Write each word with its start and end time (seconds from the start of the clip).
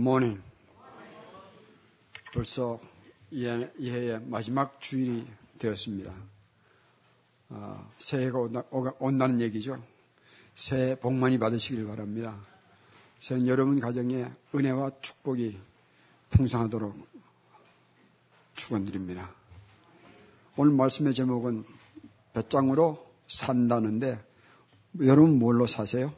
morning. 0.00 0.42
벌써 2.32 2.80
이 3.30 3.46
해의 3.46 4.20
마지막 4.24 4.80
주일이 4.80 5.26
되었습니다. 5.58 6.12
어, 7.50 7.92
새해가 7.98 8.38
온다, 8.38 8.64
온다는 8.98 9.40
얘기죠. 9.40 9.82
새해 10.54 10.94
복 10.94 11.14
많이 11.14 11.38
받으시길 11.38 11.86
바랍니다. 11.86 12.38
새해 13.18 13.46
여러분 13.46 13.78
가정에 13.78 14.30
은혜와 14.54 14.92
축복이 15.02 15.58
풍성하도록 16.30 16.96
축원드립니다. 18.54 19.30
오늘 20.56 20.72
말씀의 20.72 21.14
제목은 21.14 21.64
배짱으로 22.32 23.06
산다는데 23.26 24.24
여러분 25.00 25.38
뭘로 25.38 25.66
사세요? 25.66 26.12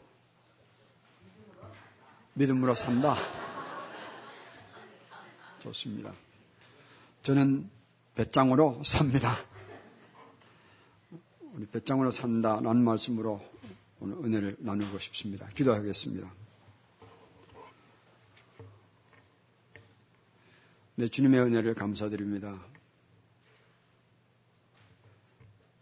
믿음으로 2.35 2.75
산다. 2.75 3.15
좋습니다. 5.63 6.13
저는 7.23 7.71
배짱으로 8.15 8.83
삽니다. 8.85 9.37
우리 11.55 11.67
배짱으로 11.67 12.11
산다라는 12.11 12.83
말씀으로 12.83 13.41
오늘 14.01 14.17
은혜를 14.17 14.57
나누고 14.59 14.99
싶습니다. 14.99 15.47
기도하겠습니다. 15.51 16.33
네, 20.97 21.09
주님의 21.09 21.41
은혜를 21.41 21.75
감사드립니다. 21.75 22.61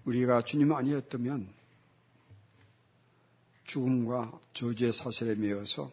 우리가 0.05 0.43
주님 0.43 0.73
아니었다면 0.73 1.49
죽음과 3.65 4.41
저주의 4.53 4.93
사슬에 4.93 5.37
매여서 5.37 5.91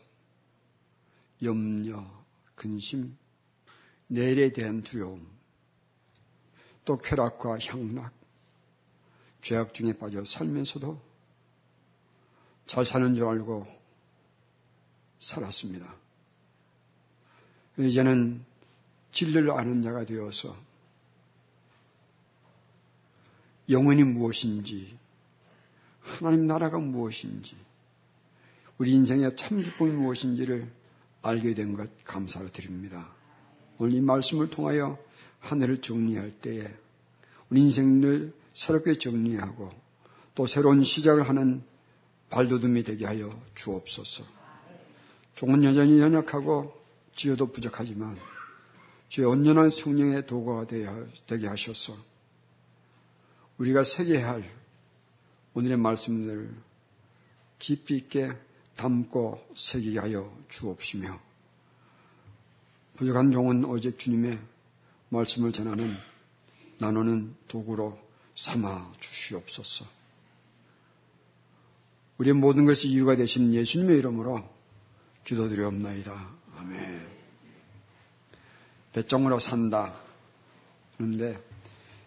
염려, 1.43 2.05
근심, 2.55 3.15
내일에 4.07 4.51
대한 4.51 4.83
두려움, 4.83 5.27
또 6.85 6.97
쾌락과 6.97 7.59
향락, 7.59 8.13
죄악 9.41 9.73
중에 9.73 9.93
빠져 9.93 10.23
살면서도 10.23 11.01
잘 12.65 12.85
사는 12.85 13.15
줄 13.15 13.27
알고 13.27 13.67
살았습니다. 15.19 15.93
이제는 17.79 18.43
진리를 19.11 19.49
아는 19.51 19.83
자가 19.83 20.05
되어서 20.05 20.55
영원히 23.69 24.03
무엇인지, 24.03 24.97
하나님 25.99 26.47
나라가 26.47 26.79
무엇인지, 26.79 27.57
우리 28.77 28.93
인생의 28.93 29.35
참 29.35 29.59
기쁨이 29.59 29.91
무엇인지를 29.91 30.71
알게 31.23 31.53
된 31.55 31.73
것 31.73 31.91
감사를 32.05 32.49
드립니다. 32.49 33.16
오늘 33.79 33.93
이 33.93 34.01
말씀을 34.01 34.49
통하여 34.49 34.97
하늘을 35.39 35.81
정리할 35.81 36.31
때에 36.31 36.67
우리 37.49 37.61
인생을 37.61 38.33
새롭게 38.53 38.97
정리하고 38.97 39.69
또 40.35 40.47
새로운 40.47 40.83
시작을 40.83 41.27
하는 41.27 41.63
발돋움이 42.29 42.83
되게 42.83 43.05
하여 43.05 43.39
주옵소서. 43.55 44.23
종은 45.35 45.63
여전히 45.63 45.99
연약하고 45.99 46.73
지어도 47.15 47.51
부족하지만 47.51 48.17
주의 49.09 49.27
온전한 49.27 49.69
성령의 49.69 50.27
도구가 50.27 50.65
되게 50.65 51.47
하셔서 51.47 51.95
우리가 53.57 53.83
새겨야 53.83 54.29
할 54.29 54.57
오늘의 55.53 55.77
말씀들을 55.77 56.53
깊이 57.59 57.97
있게 57.97 58.31
담고 58.75 59.39
새기게 59.55 59.99
하여 59.99 60.35
주옵시며 60.49 61.26
부족한 62.97 63.31
종은 63.31 63.63
오직 63.63 63.99
주님의 63.99 64.39
말씀을 65.09 65.51
전하는 65.51 65.95
나누는 66.79 67.35
도구로 67.47 67.97
삼아 68.35 68.93
주시옵소서. 68.99 69.85
우리의 72.17 72.33
모든 72.33 72.65
것이 72.65 72.87
이유가 72.87 73.15
되신 73.15 73.53
예수님의 73.53 73.99
이름으로 73.99 74.43
기도드리옵나이다. 75.23 76.29
아멘. 76.57 77.07
배짱으로 78.93 79.39
산다. 79.39 79.95
그런데 80.97 81.39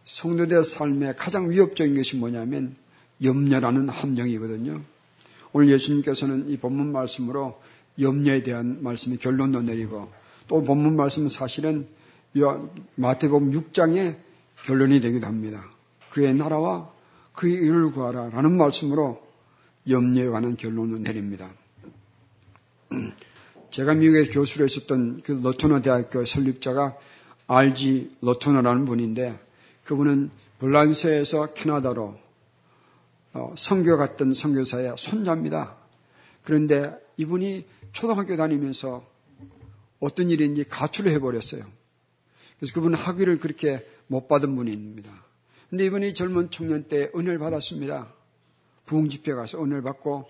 성도들의 0.05 0.65
삶의 0.65 1.15
가장 1.17 1.51
위협적인 1.51 1.95
것이 1.95 2.17
뭐냐면 2.17 2.77
염려라는 3.23 3.89
함정이거든요. 3.89 4.83
오늘 5.53 5.71
예수님께서는 5.71 6.49
이 6.49 6.57
본문 6.57 6.91
말씀으로 6.91 7.63
염려에 8.01 8.43
대한 8.43 8.83
말씀의 8.83 9.19
결론도 9.19 9.63
내리고 9.63 10.11
또 10.51 10.65
본문 10.65 10.97
말씀은 10.97 11.29
사실은 11.29 11.87
마태복음 12.97 13.53
6장의 13.53 14.17
결론이 14.65 15.01
되기도 15.01 15.29
합니다. 15.29 15.65
그의 16.11 16.35
나라와 16.35 16.91
그의 17.35 17.55
일을 17.55 17.93
구하라 17.93 18.31
라는 18.31 18.57
말씀으로 18.57 19.23
염려에 19.89 20.27
관한 20.27 20.57
결론을 20.57 21.05
내립니다. 21.05 21.49
제가 23.71 23.95
미국에 23.95 24.29
교수로 24.29 24.65
있었던 24.65 25.21
그 25.23 25.41
러토너 25.41 25.83
대학교 25.83 26.25
설립자가 26.25 26.97
RG 27.47 28.17
러토너라는 28.21 28.87
분인데 28.87 29.39
그분은 29.85 30.33
블란스에서 30.59 31.55
캐나다로 31.55 32.19
어, 33.35 33.55
성교 33.57 33.97
갔던 33.97 34.35
성교사의 34.35 34.95
손자입니다. 34.99 35.77
그런데 36.43 36.93
이분이 37.19 37.65
초등학교 37.93 38.37
다니면서 38.37 39.09
어떤 40.01 40.31
일인지 40.31 40.65
가출을 40.65 41.13
해버렸어요. 41.13 41.65
그래서 42.59 42.75
그분은 42.75 42.99
학위를 42.99 43.39
그렇게 43.39 43.87
못 44.07 44.29
받은 44.29 44.57
분입니다. 44.57 45.11
근데 45.69 45.85
이분이 45.85 46.15
젊은 46.15 46.51
청년 46.51 46.85
때 46.89 47.11
은혜를 47.15 47.39
받았습니다. 47.39 48.13
부흥 48.87 49.09
집회 49.09 49.33
가서 49.35 49.63
은혜를 49.63 49.83
받고 49.83 50.29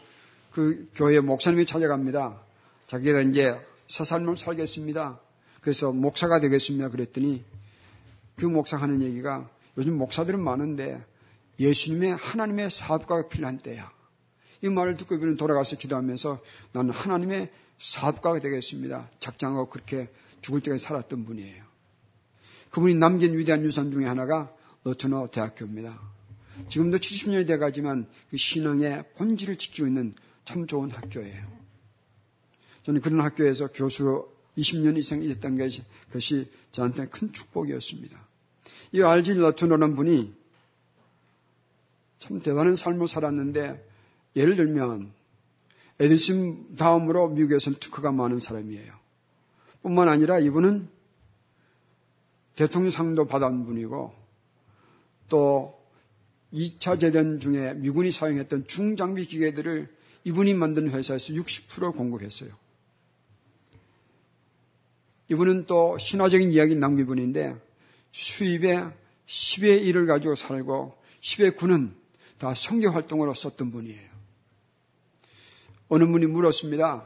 그 0.52 0.88
교회 0.94 1.18
목사님이 1.20 1.64
찾아갑니다. 1.64 2.38
자기가 2.88 3.22
이제 3.22 3.58
새 3.86 4.04
삶을 4.04 4.36
살겠습니다. 4.36 5.18
그래서 5.60 5.92
목사가 5.92 6.40
되겠습니다. 6.40 6.90
그랬더니 6.90 7.42
그 8.36 8.46
목사 8.46 8.76
하는 8.76 9.02
얘기가 9.02 9.48
요즘 9.78 9.96
목사들은 9.96 10.42
많은데 10.42 11.02
예수님의 11.58 12.16
하나님의 12.16 12.70
사업가가 12.70 13.28
필요한 13.28 13.58
때야. 13.58 13.90
이 14.62 14.68
말을 14.68 14.96
듣고 14.96 15.14
이분은 15.14 15.36
돌아가서 15.36 15.76
기도하면서 15.76 16.40
나는 16.72 16.90
하나님의 16.90 17.50
사업가가 17.80 18.38
되겠습니다. 18.38 19.10
작정하고 19.18 19.68
그렇게 19.68 20.08
죽을 20.42 20.60
때까지 20.60 20.84
살았던 20.84 21.24
분이에요. 21.24 21.64
그분이 22.70 22.94
남긴 22.94 23.36
위대한 23.36 23.64
유산 23.64 23.90
중에 23.90 24.04
하나가 24.04 24.54
너트너 24.84 25.28
대학교입니다. 25.28 25.98
지금도 26.68 26.98
70년이 26.98 27.46
돼가지만 27.46 28.06
그 28.30 28.36
신앙의 28.36 29.04
본질을 29.16 29.56
지키고 29.56 29.88
있는 29.88 30.14
참 30.44 30.66
좋은 30.66 30.90
학교예요. 30.90 31.60
저는 32.84 33.00
그런 33.00 33.20
학교에서 33.20 33.68
교수로 33.68 34.30
20년 34.58 34.98
이상 34.98 35.22
있었던 35.22 35.58
것이, 36.12 36.50
저한테 36.72 37.06
큰 37.06 37.32
축복이었습니다. 37.32 38.18
이 38.92 39.02
알지 39.02 39.36
너트너라는 39.36 39.96
분이 39.96 40.34
참 42.18 42.40
대단한 42.42 42.76
삶을 42.76 43.08
살았는데 43.08 43.88
예를 44.36 44.56
들면 44.56 45.12
에디슨 46.00 46.76
다음으로 46.76 47.28
미국에서는 47.28 47.78
특허가 47.78 48.10
많은 48.10 48.40
사람이에요. 48.40 48.92
뿐만 49.82 50.08
아니라 50.08 50.38
이분은 50.38 50.88
대통령상도 52.56 53.26
받은 53.26 53.66
분이고 53.66 54.14
또 55.28 55.78
2차 56.52 56.98
재전 56.98 57.38
중에 57.38 57.74
미군이 57.74 58.10
사용했던 58.10 58.66
중장비 58.66 59.26
기계들을 59.26 59.94
이분이 60.24 60.54
만든 60.54 60.90
회사에서 60.90 61.32
60%를 61.34 61.92
공급했어요. 61.92 62.50
이분은 65.28 65.66
또 65.66 65.96
신화적인 65.96 66.50
이야기 66.50 66.74
남긴 66.74 67.06
분인데 67.06 67.56
수입의 68.12 68.90
10의 69.26 69.84
1을 69.84 70.06
가지고 70.06 70.34
살고 70.34 70.94
10의 71.20 71.56
9는 71.56 71.94
다 72.38 72.54
성교 72.54 72.90
활동으로 72.90 73.32
썼던 73.34 73.70
분이에요. 73.70 74.09
어느 75.90 76.06
분이 76.06 76.26
물었습니다. 76.26 77.04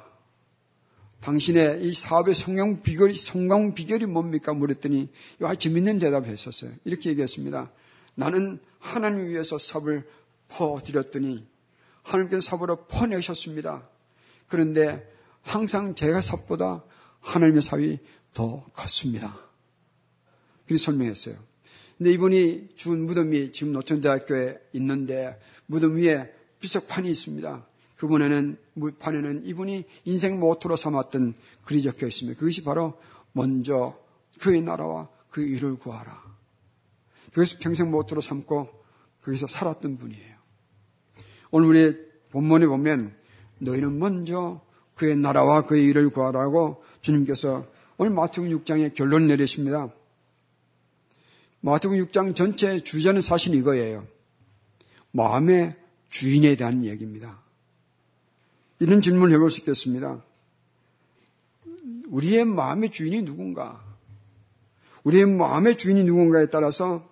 당신의 1.20 1.86
이 1.86 1.92
사업의 1.94 2.34
성공 2.34 2.82
비결이, 2.82 3.14
성공 3.14 3.74
비결이 3.74 4.04
뭡니까? 4.04 4.52
물었더니 4.52 5.08
아주 5.40 5.58
재밌는 5.58 5.98
대답을 5.98 6.28
했었어요. 6.28 6.70
이렇게 6.84 7.08
얘기했습니다. 7.08 7.70
나는 8.14 8.60
하나님 8.78 9.24
위해서 9.24 9.56
삽을 9.56 10.06
퍼드렸더니 10.48 11.46
하나님께서 12.02 12.42
삽으로 12.42 12.84
퍼내셨습니다. 12.84 13.88
그런데 14.48 15.10
항상 15.40 15.94
제가 15.94 16.20
삽보다 16.20 16.84
하나님의 17.20 17.62
삽이 17.62 17.98
더 18.34 18.66
컸습니다. 18.74 19.34
그렇게 20.66 20.82
설명했어요. 20.82 21.36
근데 21.96 22.12
이분이 22.12 22.74
죽은 22.76 23.06
무덤이 23.06 23.52
지금 23.52 23.72
노천대학교에 23.72 24.58
있는데 24.74 25.40
무덤 25.64 25.96
위에 25.96 26.30
비석판이 26.60 27.10
있습니다. 27.10 27.66
그분에는 28.04 28.58
무판에는 28.74 29.46
이분이 29.46 29.84
인생 30.04 30.38
모토로 30.38 30.76
삼았던 30.76 31.34
글이 31.64 31.82
적혀 31.82 32.06
있습니다. 32.06 32.38
그것이 32.38 32.62
바로 32.62 33.00
먼저 33.32 33.98
그의 34.40 34.60
나라와 34.60 35.08
그 35.30 35.42
의를 35.42 35.76
구하라. 35.76 36.22
그것을 37.30 37.58
평생 37.60 37.90
모토로 37.90 38.20
삼고 38.20 38.68
거기서 39.22 39.48
살았던 39.48 39.96
분이에요. 39.98 40.34
오늘 41.50 41.68
우리 41.68 41.96
본문에 42.30 42.66
보면 42.66 43.16
너희는 43.58 43.98
먼저 43.98 44.60
그의 44.96 45.16
나라와 45.16 45.64
그의 45.64 45.84
의를 45.86 46.10
구하라고 46.10 46.84
주님께서 47.00 47.66
오늘 47.96 48.12
마태복음 48.12 48.50
6장에 48.58 48.94
결론 48.94 49.28
내리십니다. 49.28 49.88
마태복음 51.60 52.04
6장 52.04 52.36
전체 52.36 52.80
주제는 52.80 53.22
사실 53.22 53.54
이거예요. 53.54 54.06
마음의 55.12 55.74
주인에 56.10 56.54
대한 56.54 56.84
얘기입니다. 56.84 57.43
이런 58.78 59.00
질문을 59.00 59.34
해볼 59.34 59.50
수 59.50 59.60
있겠습니다. 59.60 60.22
우리의 62.08 62.44
마음의 62.44 62.90
주인이 62.90 63.22
누군가? 63.22 63.82
우리의 65.04 65.26
마음의 65.26 65.76
주인이 65.76 66.04
누군가에 66.04 66.46
따라서 66.46 67.08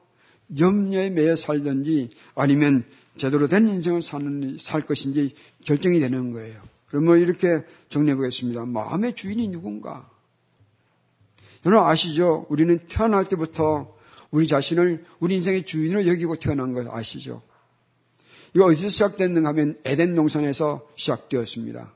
염려에 0.59 1.11
매여 1.11 1.37
살든지 1.37 2.11
아니면 2.35 2.85
제대로 3.17 3.47
된 3.47 3.69
인생을 3.69 4.03
사는, 4.03 4.57
살 4.59 4.87
것인지 4.87 5.35
결정이 5.65 6.01
되는 6.01 6.33
거예요. 6.33 6.61
그러면 6.89 7.21
이렇게 7.21 7.65
정리해 7.89 8.17
보겠습니다. 8.17 8.67
마음의 8.67 9.15
주인이 9.15 9.49
누군가? 9.49 10.09
여러분 11.65 11.89
아시죠? 11.89 12.47
우리는 12.49 12.79
태어날 12.89 13.29
때부터 13.29 13.95
우리 14.31 14.47
자신을 14.47 15.05
우리 15.21 15.37
인생의 15.37 15.65
주인으로 15.65 16.07
여기고 16.07 16.37
태어난 16.37 16.73
거 16.73 16.85
아시죠? 16.95 17.43
이거 18.55 18.67
어디서 18.67 18.89
시작됐는가 18.89 19.51
하면 19.51 19.79
에덴 19.85 20.15
농산에서 20.15 20.87
시작되었습니다. 20.97 21.93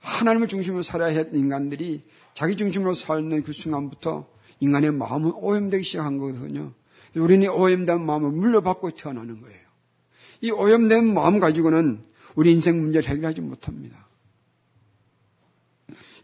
하나님을 0.00 0.48
중심으로 0.48 0.82
살아야 0.82 1.16
할 1.16 1.30
인간들이 1.32 2.02
자기 2.34 2.56
중심으로 2.56 2.94
살는 2.94 3.42
그 3.42 3.52
순간부터 3.52 4.26
인간의 4.60 4.92
마음은 4.92 5.32
오염되기 5.32 5.82
시작한 5.82 6.18
거거든요. 6.18 6.72
우리는 7.16 7.48
오염된 7.48 8.00
마음을 8.04 8.30
물려받고 8.30 8.90
태어나는 8.90 9.40
거예요. 9.40 9.58
이 10.42 10.50
오염된 10.50 11.12
마음 11.14 11.40
가지고는 11.40 12.04
우리 12.34 12.52
인생 12.52 12.80
문제를 12.80 13.08
해결하지 13.08 13.40
못합니다. 13.40 14.06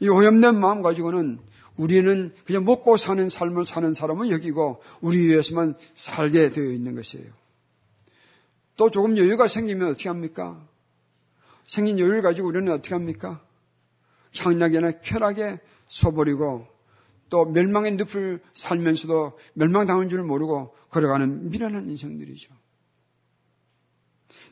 이 0.00 0.08
오염된 0.08 0.58
마음 0.58 0.82
가지고는 0.82 1.38
우리는 1.76 2.32
그냥 2.44 2.64
먹고 2.64 2.96
사는 2.96 3.28
삶을 3.28 3.66
사는 3.66 3.92
사람을 3.94 4.30
여기고 4.30 4.82
우리 5.00 5.18
위해서만 5.18 5.74
살게 5.94 6.52
되어 6.52 6.64
있는 6.64 6.94
것이에요. 6.94 7.41
또 8.76 8.90
조금 8.90 9.16
여유가 9.16 9.48
생기면 9.48 9.88
어떻게 9.88 10.08
합니까? 10.08 10.60
생긴 11.66 11.98
여유를 11.98 12.22
가지고 12.22 12.48
우리는 12.48 12.70
어떻게 12.72 12.94
합니까? 12.94 13.40
향락이나 14.36 15.00
쾌락에 15.00 15.60
쏘버리고 15.88 16.66
또 17.28 17.44
멸망의 17.44 17.92
늪을 17.92 18.40
살면서도 18.54 19.38
멸망당한 19.54 20.08
줄 20.08 20.22
모르고 20.22 20.74
걸어가는 20.90 21.50
미련한 21.50 21.88
인생들이죠. 21.88 22.54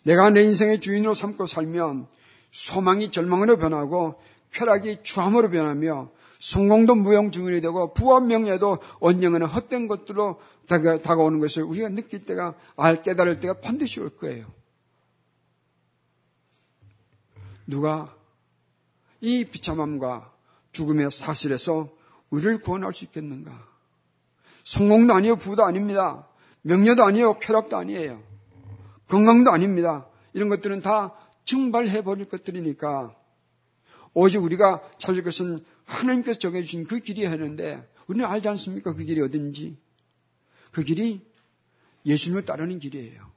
내가 0.04 0.30
내 0.30 0.42
인생의 0.42 0.80
주인으로 0.80 1.14
삼고 1.14 1.46
살면 1.46 2.06
소망이 2.50 3.10
절망으로 3.10 3.58
변하고 3.58 4.20
쾌락이 4.52 4.98
추함으로 5.02 5.50
변하며 5.50 6.10
성공도 6.40 6.94
무용증언이 6.94 7.60
되고 7.60 7.92
부와 7.92 8.20
명예도 8.20 8.78
언젠가는 9.00 9.46
헛된 9.46 9.88
것들로 9.88 10.40
다가, 10.78 11.22
오는 11.22 11.40
것을 11.40 11.64
우리가 11.64 11.88
느낄 11.88 12.24
때가 12.24 12.54
알 12.76 13.02
깨달을 13.02 13.40
때가 13.40 13.60
반드시 13.60 13.98
올 14.00 14.16
거예요. 14.16 14.46
누가 17.66 18.14
이 19.20 19.44
비참함과 19.44 20.32
죽음의 20.72 21.10
사실에서 21.10 21.90
우리를 22.30 22.60
구원할 22.60 22.94
수 22.94 23.04
있겠는가? 23.04 23.66
성공도 24.64 25.14
아니요 25.14 25.36
부도 25.36 25.64
아닙니다. 25.64 26.28
명예도 26.62 27.04
아니요 27.04 27.38
쾌락도 27.38 27.76
아니에요. 27.76 28.22
건강도 29.08 29.50
아닙니다. 29.50 30.06
이런 30.34 30.48
것들은 30.48 30.80
다 30.80 31.16
증발해 31.44 32.02
버릴 32.02 32.28
것들이니까 32.28 33.16
오직 34.14 34.38
우리가 34.38 34.82
찾을 34.98 35.24
것은 35.24 35.64
하나님께서 35.84 36.38
정해주신 36.38 36.84
그 36.84 37.00
길이 37.00 37.24
하는데 37.24 37.88
우리는 38.06 38.24
알지 38.24 38.48
않습니까? 38.48 38.94
그 38.94 39.02
길이 39.02 39.20
어딘지. 39.20 39.76
그 40.70 40.82
길이 40.82 41.24
예수님을 42.06 42.44
따르는 42.44 42.78
길이에요. 42.78 43.30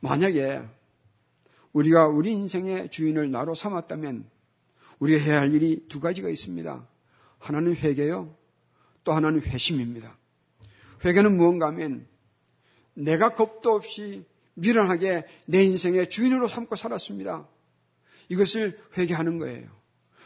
만약에 0.00 0.62
우리가 1.72 2.06
우리 2.06 2.32
인생의 2.32 2.90
주인을 2.90 3.30
나로 3.30 3.54
삼았다면 3.54 4.28
우리가 4.98 5.22
해야 5.22 5.40
할 5.40 5.52
일이 5.52 5.86
두 5.88 6.00
가지가 6.00 6.28
있습니다. 6.28 6.86
하나는 7.38 7.76
회개요. 7.76 8.34
또 9.04 9.12
하나는 9.12 9.40
회심입니다. 9.40 10.16
회개는 11.04 11.36
무언가 11.36 11.66
하면 11.66 12.06
내가 12.94 13.34
겁도 13.34 13.74
없이 13.74 14.24
미련하게 14.54 15.26
내 15.46 15.62
인생의 15.64 16.08
주인으로 16.08 16.48
삼고 16.48 16.76
살았습니다. 16.76 17.46
이것을 18.28 18.80
회개하는 18.96 19.38
거예요. 19.38 19.68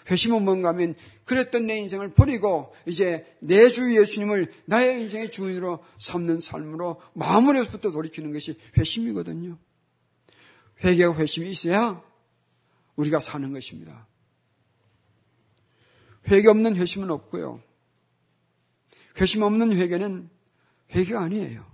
회심은 0.09 0.45
뭔가 0.45 0.69
하면 0.71 0.95
그랬던 1.25 1.67
내 1.67 1.79
인생을 1.79 2.15
버리고 2.15 2.75
이제 2.87 3.27
내 3.41 3.69
주 3.69 3.97
예수님을 3.97 4.53
나의 4.67 5.03
인생의 5.03 5.31
주인으로 5.31 5.85
삼는 5.99 6.41
삶으로 6.41 7.01
마음으로부터 7.15 7.91
돌이키는 7.91 8.33
것이 8.33 8.59
회심이거든요. 8.79 9.59
회개와 10.85 11.17
회심이 11.17 11.51
있어야 11.51 12.03
우리가 12.97 13.21
사는 13.21 13.53
것입니다. 13.53 14.07
회개 16.29 16.49
없는 16.49 16.77
회심은 16.77 17.11
없고요. 17.11 17.63
회심 19.21 19.43
없는 19.43 19.77
회개는 19.77 20.29
회개가 20.95 21.21
아니에요. 21.23 21.65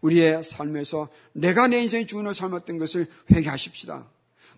우리의 0.00 0.42
삶에서 0.42 1.08
내가 1.32 1.68
내 1.68 1.80
인생의 1.82 2.06
주인으로 2.06 2.32
삶았던 2.32 2.78
것을 2.78 3.06
회개하십시다. 3.30 4.10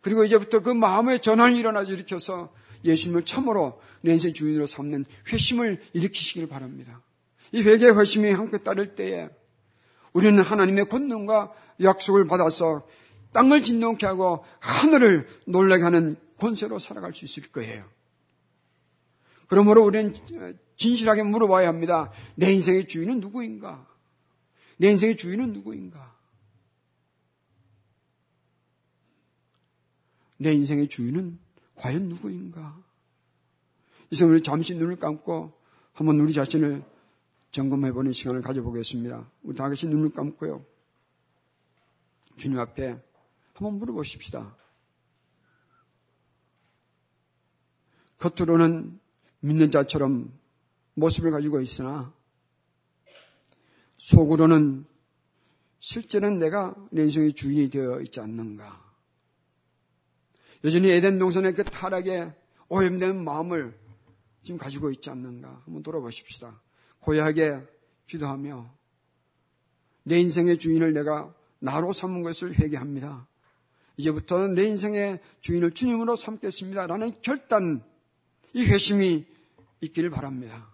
그리고 0.05 0.23
이제부터 0.23 0.61
그 0.61 0.69
마음의 0.69 1.23
전환이 1.23 1.59
일어나서 1.59 1.91
일으켜서 1.91 2.53
예수님을 2.85 3.25
참으로 3.25 3.81
내 4.03 4.13
인생 4.13 4.35
주인으로 4.35 4.67
삼는 4.67 5.07
회심을 5.33 5.83
일으키시길 5.95 6.47
바랍니다. 6.47 7.03
이 7.53 7.63
회개의 7.63 7.99
회심이 7.99 8.31
함께 8.31 8.59
따를 8.59 8.95
때에 8.95 9.31
우리는 10.13 10.43
하나님의 10.43 10.91
권능과 10.91 11.55
약속을 11.83 12.27
받아서 12.27 12.87
땅을 13.33 13.65
진동케 13.65 14.05
하고 14.05 14.45
하늘을 14.61 15.27
놀라게 15.47 15.83
하는 15.83 16.17
권세로 16.39 16.79
살아갈 16.79 17.15
수 17.15 17.25
있을 17.25 17.45
거예요. 17.45 17.83
그러므로 19.49 19.83
우리는 19.85 20.15
진실하게 20.77 21.23
물어봐야 21.23 21.67
합니다. 21.67 22.13
내 22.35 22.53
인생의 22.53 22.89
주인은 22.89 23.21
누구인가? 23.21 23.87
내 24.77 24.91
인생의 24.91 25.17
주인은 25.17 25.55
누구인가? 25.55 26.14
내 30.37 30.53
인생의 30.53 30.89
주인은 30.89 31.39
과연 31.77 32.09
누구인가? 32.09 32.83
이제 34.11 34.25
우리 34.25 34.43
잠시 34.43 34.75
눈을 34.75 34.97
감고 34.97 35.53
한번 35.93 36.21
우리 36.21 36.33
자신을 36.33 36.85
점검해보는 37.51 38.13
시간을 38.13 38.43
가져보겠습니다. 38.43 39.31
우리 39.43 39.57
다 39.57 39.69
같이 39.69 39.87
눈을 39.87 40.11
감고요. 40.11 40.65
주님 42.37 42.59
앞에 42.59 43.01
한번 43.55 43.79
물어보십시다. 43.79 44.57
겉으로는 48.19 48.99
믿는 49.41 49.71
자처럼 49.71 50.33
모습을 50.95 51.31
가지고 51.31 51.61
있으나 51.61 52.13
속으로는 53.99 54.87
실제는 55.79 56.39
내가 56.39 56.75
내 56.91 57.03
인생의 57.03 57.35
주인이 57.35 57.71
되어 57.71 58.01
있지 58.01 58.21
않는가. 58.21 58.84
여전히 60.65 60.91
에덴 60.91 61.19
동산의 61.19 61.53
그 61.53 61.63
타락에 61.63 62.33
오염된 62.71 63.23
마음을 63.23 63.79
지금 64.43 64.57
가지고 64.59 64.91
있지 64.91 65.11
않는가. 65.11 65.63
한번 65.65 65.83
돌아보십시다. 65.83 66.59
고약하게 67.01 67.61
기도하며 68.07 68.75
내 70.05 70.19
인생의 70.21 70.59
주인을 70.59 70.95
내가 70.95 71.35
나로 71.59 71.93
삼은 71.93 72.23
것을 72.23 72.59
회개합니다. 72.59 73.27
이제부터는 73.99 74.55
내 74.55 74.65
인생의 74.65 75.21
주인을 75.41 75.73
주님으로 75.73 76.17
삼겠습니다. 76.17 76.87
라는 76.87 77.13
결단, 77.21 77.85
이 78.55 78.65
회심이 78.65 79.25
있기를 79.83 80.11
바랍니다. 80.11 80.73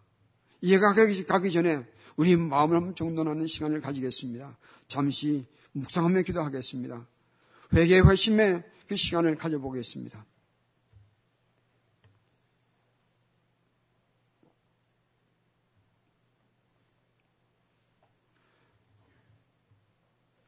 이해가 0.60 0.94
가기 0.94 1.50
전에 1.50 1.84
우리 2.16 2.36
마음을 2.36 2.76
한번 2.76 2.94
정돈하는 2.94 3.46
시간을 3.46 3.80
가지겠습니다. 3.80 4.56
잠시 4.86 5.46
묵상하며 5.72 6.22
기도하겠습니다. 6.22 7.06
회개 7.74 8.00
회심의 8.00 8.64
그 8.90 8.96
시간을 8.96 9.36
가져보겠습니다. 9.36 10.26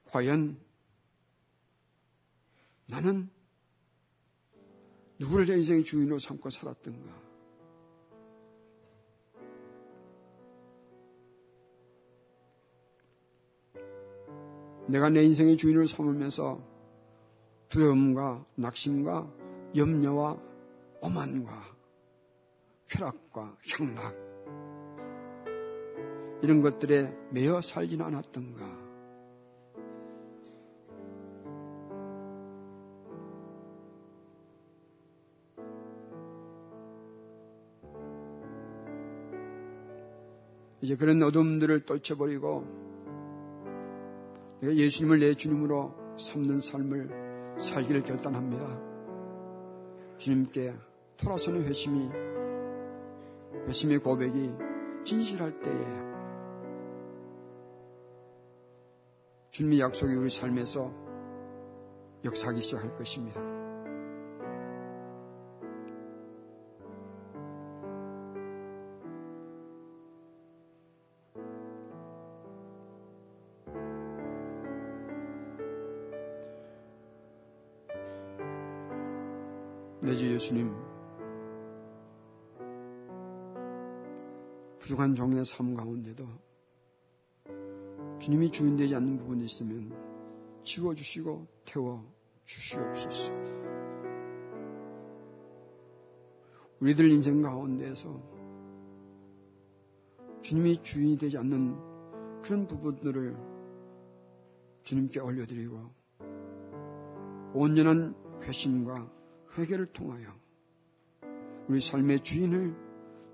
과연 0.06 0.60
나는 2.86 3.30
누구를 5.20 5.46
내 5.46 5.54
인생의 5.54 5.84
주인으로 5.84 6.18
삼고 6.18 6.50
살았던가? 6.50 7.22
내가 14.88 15.10
내 15.10 15.22
인생의 15.22 15.56
주인을 15.56 15.86
삼으면서 15.86 16.71
두려움과 17.72 18.44
낙심과 18.56 19.32
염려와 19.74 20.38
오만과 21.00 21.64
쾌락과 22.86 23.56
향락 23.70 24.14
이런 26.42 26.60
것들에 26.60 27.10
매여 27.30 27.62
살지는 27.62 28.04
않았던가? 28.04 28.82
이제 40.82 40.96
그런 40.96 41.22
어둠들을 41.22 41.86
떨쳐버리고 41.86 42.66
예수님을 44.62 45.20
내 45.20 45.32
주님으로 45.32 46.18
삼는 46.18 46.60
삶을 46.60 47.31
살기를 47.58 48.02
결단합니다. 48.02 48.92
주님께 50.18 50.74
돌아서는 51.16 51.64
회심이, 51.64 52.08
회심의 53.68 53.98
고백이 53.98 54.52
진실할 55.04 55.52
때에 55.52 56.12
주님의 59.50 59.80
약속이 59.80 60.14
우리 60.14 60.30
삶에서 60.30 60.92
역사하기 62.24 62.62
시작할 62.62 62.96
것입니다. 62.96 63.61
부족한 85.02 85.16
종의 85.16 85.44
삶 85.44 85.74
가운데도 85.74 86.24
주님이 88.20 88.52
주인되지 88.52 88.94
않는 88.94 89.18
부분이 89.18 89.44
있으면 89.44 89.92
지워주시고 90.62 91.48
태워주시옵소서. 91.64 93.32
우리들 96.80 97.10
인생 97.10 97.42
가운데에서 97.42 98.22
주님이 100.42 100.82
주인이 100.82 101.16
되지 101.16 101.36
않는 101.38 102.42
그런 102.42 102.68
부분들을 102.68 103.36
주님께 104.84 105.20
올려드리고 105.20 105.90
온전한 107.54 108.14
회심과 108.42 109.10
회개를 109.58 109.86
통하여 109.86 110.28
우리 111.68 111.80
삶의 111.80 112.20
주인을 112.20 112.76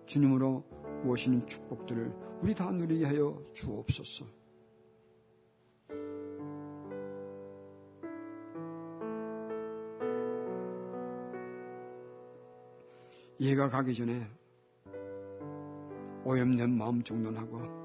주님으로 0.06 0.67
모시는 1.04 1.46
축복들을 1.46 2.12
우리 2.42 2.54
다 2.54 2.70
누리게 2.70 3.04
하여 3.06 3.42
주옵소서. 3.54 4.26
이해가 13.40 13.68
가기 13.68 13.94
전에 13.94 14.26
오염된 16.24 16.76
마음 16.76 17.04
정돈하고 17.04 17.78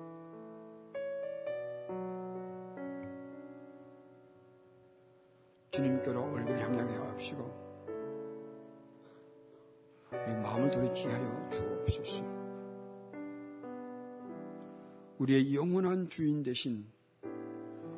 주님께로 5.70 6.22
얼굴 6.22 6.60
향하게 6.60 6.96
하옵시고 6.96 7.64
우리 10.12 10.34
마음을 10.42 10.72
돌이키게 10.72 11.10
하여 11.10 11.50
주옵소서. 11.52 12.33
우리의 15.24 15.56
영원한 15.56 16.10
주인 16.10 16.44
대신 16.44 16.86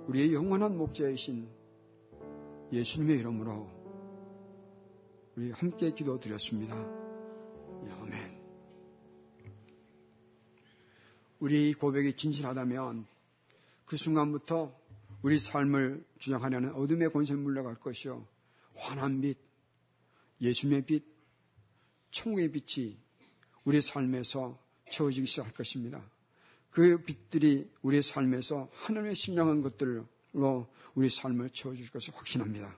우리의 0.07 0.35
영원한 0.35 0.77
목자이신 0.77 1.49
예수님의 2.71 3.17
이름으로 3.17 3.67
우리 5.35 5.49
함께 5.49 5.91
기도 5.91 6.19
드렸습니다. 6.19 6.75
아멘. 6.75 8.45
우리 11.39 11.73
고백이 11.73 12.13
진실하다면 12.15 13.07
그 13.87 13.97
순간부터 13.97 14.71
우리 15.23 15.39
삶을 15.39 16.05
주장하려는 16.19 16.75
어둠의 16.75 17.11
권세 17.11 17.33
물러갈 17.33 17.73
것이요. 17.79 18.23
환한 18.75 19.21
빛, 19.21 19.39
예수님의 20.41 20.85
빛, 20.85 21.03
천국의 22.11 22.51
빛이 22.51 22.99
우리 23.63 23.81
삶에서 23.81 24.59
채워지기 24.91 25.25
시작할 25.25 25.53
것입니다. 25.53 26.07
그 26.75 26.97
빛들이 26.97 27.71
우리의 27.83 28.03
삶에서 28.03 28.69
하늘의 28.73 29.15
신령한 29.15 29.61
것들로 29.61 30.05
우리 30.93 31.09
삶을 31.09 31.51
채워줄 31.51 31.89
것을 31.89 32.13
확신합니다. 32.13 32.77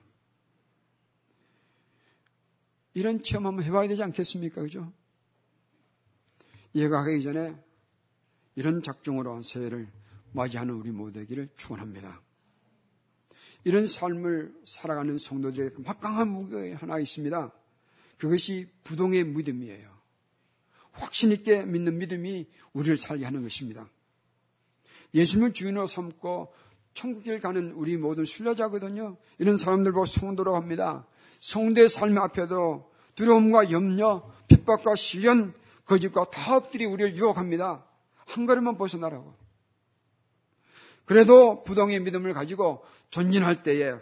이런 2.94 3.24
체험 3.24 3.46
한번 3.46 3.64
해봐야 3.64 3.88
되지 3.88 4.00
않겠습니까? 4.04 4.62
그죠? 4.62 4.92
이해가 6.74 7.02
가기 7.02 7.24
전에 7.24 7.60
이런 8.54 8.84
작정으로 8.84 9.42
새해를 9.42 9.90
맞이하는 10.30 10.74
우리 10.74 10.92
모두에게를 10.92 11.48
축원합니다. 11.56 12.22
이런 13.64 13.88
삶을 13.88 14.62
살아가는 14.64 15.18
성도들에게 15.18 15.82
막강한 15.82 16.28
무게 16.28 16.72
하나 16.74 17.00
있습니다. 17.00 17.52
그것이 18.16 18.68
부동의 18.84 19.24
믿음이에요. 19.24 19.97
확신 20.98 21.32
있게 21.32 21.64
믿는 21.64 21.98
믿음이 21.98 22.46
우리를 22.72 22.98
살게 22.98 23.24
하는 23.24 23.42
것입니다. 23.42 23.88
예수님을 25.14 25.52
주인으로 25.52 25.86
삼고 25.86 26.52
천국에 26.94 27.38
가는 27.38 27.72
우리 27.72 27.96
모든 27.96 28.24
순례자거든요. 28.24 29.16
이런 29.38 29.58
사람들 29.58 29.92
보고 29.92 30.04
성도로 30.04 30.52
갑니다. 30.52 31.06
성도의 31.40 31.88
삶 31.88 32.18
앞에도 32.18 32.90
두려움과 33.14 33.70
염려, 33.70 34.28
핍박과 34.48 34.96
시련, 34.96 35.54
거짓과 35.86 36.30
다업들이 36.30 36.84
우리를 36.84 37.16
유혹합니다. 37.16 37.84
한 38.26 38.46
걸음만 38.46 38.76
벗어나라고. 38.76 39.34
그래도 41.04 41.64
부동의 41.64 42.00
믿음을 42.00 42.34
가지고 42.34 42.84
전진할 43.10 43.62
때에 43.62 43.94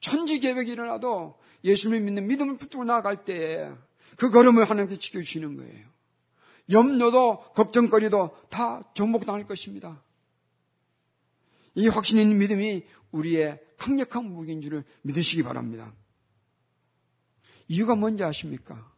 천지 0.00 0.38
계획이 0.38 0.70
일어나도 0.70 1.36
예수님을 1.64 2.00
믿는 2.04 2.26
믿음을 2.28 2.58
붙들고 2.58 2.84
나아갈 2.84 3.24
때에 3.24 3.72
그 4.16 4.30
걸음을 4.30 4.68
하나님께 4.68 4.98
지켜주시는 4.98 5.56
거예요. 5.56 5.93
염려도 6.70 7.52
걱정거리도 7.54 8.36
다 8.48 8.82
정복당할 8.94 9.46
것입니다. 9.46 10.02
이 11.74 11.88
확신 11.88 12.18
있는 12.18 12.38
믿음이 12.38 12.84
우리의 13.10 13.60
강력한 13.76 14.24
무기인 14.32 14.60
줄을 14.60 14.84
믿으시기 15.02 15.42
바랍니다. 15.42 15.92
이유가 17.68 17.94
뭔지 17.94 18.24
아십니까? 18.24 18.90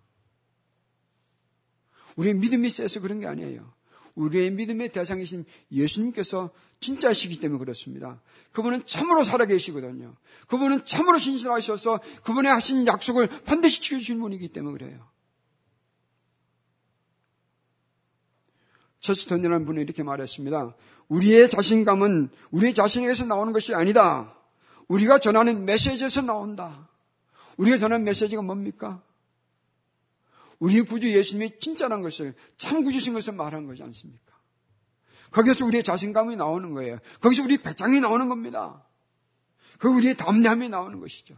우리의 2.16 2.34
믿음이 2.34 2.68
세서 2.70 3.00
그런 3.00 3.20
게 3.20 3.26
아니에요. 3.26 3.74
우리의 4.14 4.50
믿음의 4.50 4.92
대상이신 4.92 5.44
예수님께서 5.70 6.50
진짜시기 6.80 7.38
때문에 7.40 7.58
그렇습니다. 7.58 8.20
그분은 8.52 8.86
참으로 8.86 9.24
살아계시거든요. 9.24 10.16
그분은 10.48 10.84
참으로 10.86 11.18
신실하셔서 11.18 12.00
그분의 12.24 12.50
하신 12.50 12.86
약속을 12.86 13.28
반드시 13.44 13.82
지켜주신 13.82 14.20
분이기 14.20 14.48
때문에 14.48 14.78
그래요. 14.78 15.06
체스턴이라는 19.06 19.64
분이 19.66 19.80
이렇게 19.80 20.02
말했습니다. 20.02 20.74
우리의 21.08 21.48
자신감은 21.48 22.30
우리 22.50 22.74
자신에게서 22.74 23.26
나오는 23.26 23.52
것이 23.52 23.74
아니다. 23.74 24.34
우리가 24.88 25.18
전하는 25.18 25.64
메시지에서 25.64 26.22
나온다. 26.22 26.88
우리가 27.56 27.78
전하는 27.78 28.04
메시지가 28.04 28.42
뭡니까? 28.42 29.02
우리 30.58 30.82
구주 30.82 31.12
예수님이 31.12 31.58
진짜란 31.60 32.02
것을 32.02 32.34
참 32.56 32.82
구주신 32.82 33.14
것을 33.14 33.34
말한 33.34 33.66
거지 33.66 33.82
않습니까? 33.82 34.34
거기서 35.30 35.66
우리의 35.66 35.82
자신감이 35.82 36.36
나오는 36.36 36.72
거예요. 36.72 36.98
거기서 37.20 37.44
우리 37.44 37.58
배짱이 37.58 38.00
나오는 38.00 38.28
겁니다. 38.28 38.82
그 39.78 39.88
우리의 39.88 40.16
담대함이 40.16 40.68
나오는 40.68 40.98
것이죠. 40.98 41.36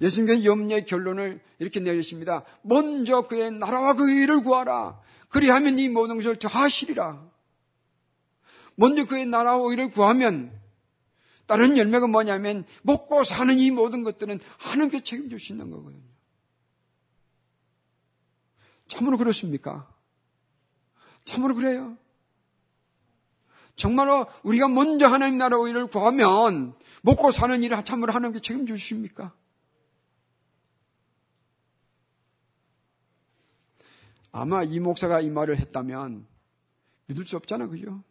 예수님께서 0.00 0.44
염려의 0.44 0.86
결론을 0.86 1.40
이렇게 1.58 1.80
내리십니다. 1.80 2.44
먼저 2.62 3.22
그의 3.22 3.50
나라와 3.50 3.94
그 3.94 4.10
일을 4.10 4.42
구하라. 4.42 5.00
그리하면 5.28 5.78
이 5.78 5.88
모든 5.88 6.16
것을 6.16 6.38
저하시리라. 6.38 7.26
먼저 8.76 9.04
그의 9.04 9.26
나라와 9.26 9.68
의를 9.70 9.90
구하면 9.90 10.52
다른 11.46 11.76
열매가 11.76 12.06
뭐냐면 12.06 12.64
먹고 12.82 13.24
사는 13.24 13.58
이 13.58 13.70
모든 13.70 14.04
것들은 14.04 14.38
하나님께 14.58 15.00
책임질 15.00 15.40
수 15.40 15.52
있는 15.52 15.70
거거든요. 15.70 16.02
참으로 18.86 19.18
그렇습니까? 19.18 19.88
참으로 21.24 21.54
그래요. 21.54 21.96
정말로 23.76 24.26
우리가 24.42 24.68
먼저 24.68 25.06
하나님 25.06 25.38
나라 25.38 25.56
의를 25.56 25.86
구하면 25.86 26.74
먹고 27.02 27.30
사는 27.30 27.62
일을 27.62 27.84
참으로 27.84 28.12
하나님께 28.12 28.40
책임져 28.40 28.76
주십니까? 28.76 29.32
아마 34.38 34.62
이 34.62 34.78
목사가 34.78 35.20
이 35.20 35.30
말을 35.30 35.58
했다면 35.58 36.26
믿을 37.06 37.26
수 37.26 37.36
없잖아, 37.36 37.66
그죠? 37.66 38.02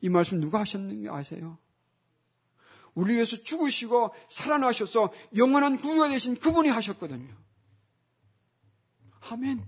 이 0.00 0.08
말씀 0.08 0.40
누가 0.40 0.60
하셨는지 0.60 1.08
아세요? 1.08 1.58
우리 2.94 3.14
위해서 3.14 3.36
죽으시고 3.36 4.12
살아나셔서 4.28 5.12
영원한 5.36 5.78
구유가 5.78 6.08
되신 6.08 6.38
그분이 6.40 6.68
하셨거든요. 6.68 7.32
아멘. 9.30 9.64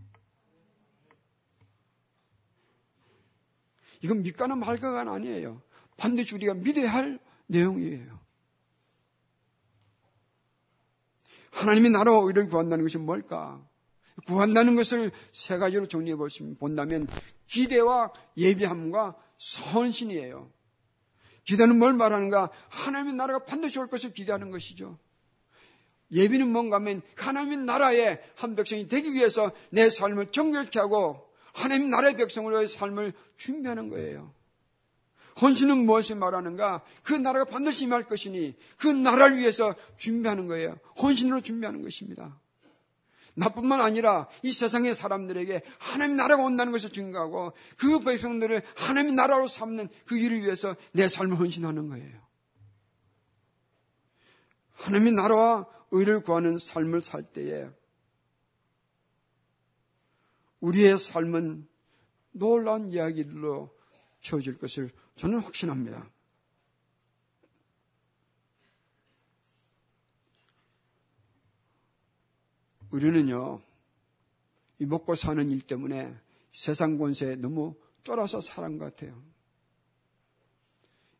이건 4.02 4.22
믿거나 4.22 4.56
말거가 4.56 5.00
아니에요. 5.00 5.62
반드시 5.96 6.34
우리가 6.34 6.54
믿어야 6.54 6.92
할 6.92 7.20
내용이에요. 7.46 8.18
하나님이 11.52 11.90
나라와 11.90 12.24
의를 12.24 12.48
구한다는 12.48 12.84
것이 12.84 12.98
뭘까? 12.98 13.64
구한다는 14.26 14.74
것을 14.74 15.10
세 15.32 15.58
가지로 15.58 15.86
정리해 15.86 16.16
본다면 16.58 17.06
기대와 17.46 18.12
예비함과 18.36 19.16
선신이에요. 19.38 20.50
기대는 21.44 21.78
뭘 21.78 21.92
말하는가? 21.92 22.50
하나님의 22.68 23.14
나라가 23.14 23.44
반드시 23.44 23.78
올 23.78 23.88
것을 23.88 24.12
기대하는 24.12 24.50
것이죠. 24.50 24.98
예비는 26.10 26.50
뭔가 26.50 26.76
하면 26.76 27.02
하나님의 27.16 27.58
나라의 27.58 28.22
한 28.36 28.56
백성이 28.56 28.88
되기 28.88 29.12
위해서 29.12 29.52
내 29.70 29.90
삶을 29.90 30.32
정결케 30.32 30.78
하고 30.78 31.28
하나님 31.52 31.90
나라의 31.90 32.16
백성으로의 32.16 32.66
삶을 32.68 33.12
준비하는 33.36 33.88
거예요. 33.90 34.32
헌신은 35.40 35.84
무엇을 35.84 36.16
말하는가? 36.16 36.82
그 37.02 37.12
나라가 37.12 37.44
반드시 37.44 37.84
임할 37.84 38.04
것이니 38.04 38.54
그 38.78 38.86
나라를 38.86 39.38
위해서 39.38 39.74
준비하는 39.96 40.46
거예요. 40.46 40.78
헌신으로 41.02 41.40
준비하는 41.40 41.82
것입니다. 41.82 42.38
나뿐만 43.34 43.80
아니라 43.80 44.28
이 44.42 44.52
세상의 44.52 44.94
사람들에게 44.94 45.62
하나님 45.78 46.16
나라가 46.16 46.44
온다는 46.44 46.72
것을 46.72 46.90
증거하고 46.90 47.52
그 47.78 48.00
백성들을 48.00 48.62
하나님 48.76 49.16
나라로 49.16 49.48
삼는 49.48 49.88
그 50.06 50.16
일을 50.16 50.42
위해서 50.42 50.76
내 50.92 51.08
삶을 51.08 51.38
헌신하는 51.38 51.88
거예요. 51.88 52.24
하나님의 54.72 55.12
나라와 55.12 55.66
의를 55.90 56.22
구하는 56.22 56.58
삶을 56.58 57.02
살 57.02 57.22
때에 57.22 57.68
우리의 60.60 60.98
삶은 60.98 61.68
놀라운 62.32 62.90
이야기들로 62.90 63.74
채워질 64.22 64.58
것을 64.58 64.90
저는 65.16 65.38
확신합니다. 65.38 66.08
우리는요, 72.92 73.60
이 74.78 74.86
먹고 74.86 75.14
사는 75.14 75.48
일 75.48 75.60
때문에 75.60 76.14
세상 76.52 76.98
권세에 76.98 77.36
너무 77.36 77.74
쫄아서 78.02 78.40
살은 78.40 78.78
것 78.78 78.84
같아요. 78.84 79.20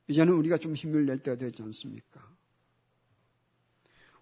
이제는 0.08 0.34
우리가 0.34 0.58
좀 0.58 0.74
힘을 0.74 1.06
낼 1.06 1.22
때가 1.22 1.36
되지 1.36 1.62
않습니까? 1.62 2.34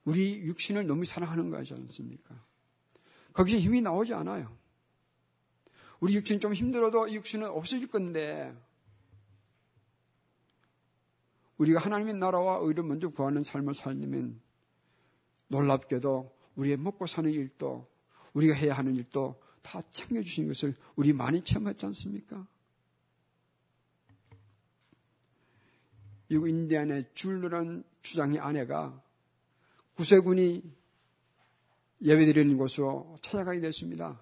우리 0.05 0.41
육신을 0.43 0.87
너무 0.87 1.05
사랑하는 1.05 1.51
거지 1.51 1.75
않습니까? 1.75 2.41
거기서 3.33 3.59
힘이 3.59 3.81
나오지 3.81 4.15
않아요. 4.15 4.57
우리 6.01 6.15
육신이 6.15 6.41
좀 6.41 6.55
힘들어도 6.55 7.09
이 7.09 7.15
육신은 7.15 7.49
없어질 7.49 7.89
건데, 7.89 8.55
우리가 11.59 11.81
하나님의 11.81 12.15
나라와 12.15 12.59
의를 12.61 12.83
먼저 12.83 13.09
구하는 13.09 13.43
삶을 13.43 13.75
살려면 13.75 14.41
놀랍게도 15.49 16.35
우리의 16.57 16.77
먹고 16.77 17.07
사는 17.07 17.31
일도 17.31 17.89
우리가 18.35 18.55
해야 18.55 18.75
하는 18.75 18.97
일도 18.97 19.41
다 19.63 19.83
챙겨주신 19.93 20.49
것을 20.49 20.75
우리 20.97 21.13
많이 21.13 21.43
체험했지 21.43 21.87
않습니까? 21.87 22.47
미국 26.29 26.49
인디안의 26.49 27.11
줄르란 27.15 27.85
주장의 28.03 28.41
아내가 28.41 29.01
구세군이 29.95 30.63
예배드리는 32.03 32.57
곳으로 32.57 33.19
찾아가게 33.23 33.61
됐습니다. 33.61 34.21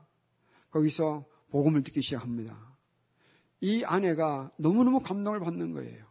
거기서 0.71 1.25
복음을 1.51 1.83
듣기 1.85 2.03
시작합니다. 2.03 2.59
이 3.61 3.85
아내가 3.85 4.51
너무너무 4.57 5.01
감동을 5.01 5.41
받는 5.41 5.73
거예요. 5.73 6.05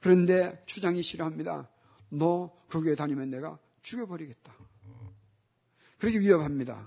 그런데 0.00 0.62
추장이 0.66 1.02
싫어합니다. 1.02 1.68
너 2.10 2.64
그 2.74 2.82
교회 2.82 2.96
다니면 2.96 3.30
내가 3.30 3.56
죽여버리겠다. 3.82 4.52
그렇게 6.04 6.20
위협합니다. 6.20 6.86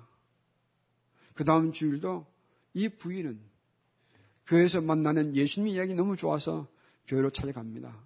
그 1.33 1.43
다음 1.43 1.71
주일도 1.71 2.27
이 2.75 2.87
부인은 2.87 3.41
교회에서 4.45 4.81
만나는 4.81 5.35
예수님 5.35 5.69
이야기 5.69 5.95
너무 5.95 6.15
좋아서 6.15 6.67
교회로 7.07 7.31
찾아갑니다. 7.31 7.97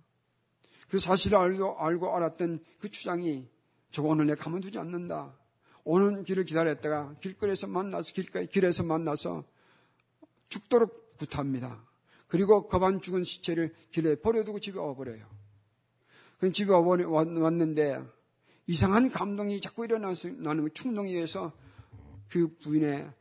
그 0.88 1.00
사실을 1.00 1.38
알고, 1.38 1.80
알고 1.80 2.16
알았던 2.16 2.64
그 2.80 2.90
추장이 2.90 3.46
저거 3.92 4.08
오늘 4.08 4.28
내 4.28 4.36
가만두지 4.36 4.80
않는다. 4.80 5.36
오는 5.84 6.24
길을 6.24 6.46
기다렸다가 6.46 7.14
길거리에서 7.20 7.68
만나서 7.68 8.14
길가 8.14 8.42
길에서 8.44 8.84
만나서 8.84 9.44
죽도록 10.48 11.18
구타합니다. 11.18 11.84
그리고 12.30 12.70
거반 12.70 13.02
죽은 13.02 13.26
시체를 13.26 13.76
길에 13.92 14.16
버려두고 14.16 14.62
집에 14.62 14.80
와버려요. 14.80 15.26
그 16.40 16.54
집에 16.54 16.72
왔는데 16.72 18.02
이상한 18.72 19.10
감동이 19.10 19.60
자꾸 19.60 19.84
일어나는 19.84 20.64
그 20.64 20.74
충동에 20.74 21.10
의해서 21.10 21.52
그 22.30 22.48
부인의 22.60 23.12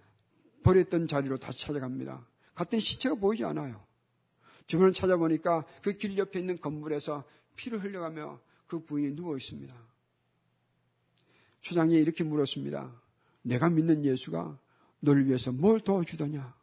버렸던 0.62 1.08
자리로 1.08 1.38
다시 1.38 1.58
찾아갑니다. 1.66 2.24
같은 2.54 2.78
시체가 2.78 3.16
보이지 3.16 3.44
않아요. 3.44 3.84
주변을 4.68 4.92
찾아보니까 4.92 5.64
그 5.82 5.96
길 5.98 6.16
옆에 6.18 6.38
있는 6.38 6.60
건물에서 6.60 7.24
피를 7.56 7.82
흘려가며 7.82 8.40
그 8.68 8.84
부인이 8.84 9.16
누워 9.16 9.36
있습니다. 9.36 9.74
초장이 11.62 11.96
이렇게 11.96 12.22
물었습니다. 12.22 12.94
내가 13.42 13.70
믿는 13.70 14.04
예수가 14.04 14.56
너를 15.00 15.26
위해서 15.26 15.50
뭘 15.50 15.80
도와주더냐? 15.80 16.54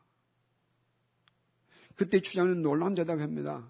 그때 1.97 2.21
추장은 2.21 2.61
놀란 2.61 2.93
대답합니다. 2.95 3.67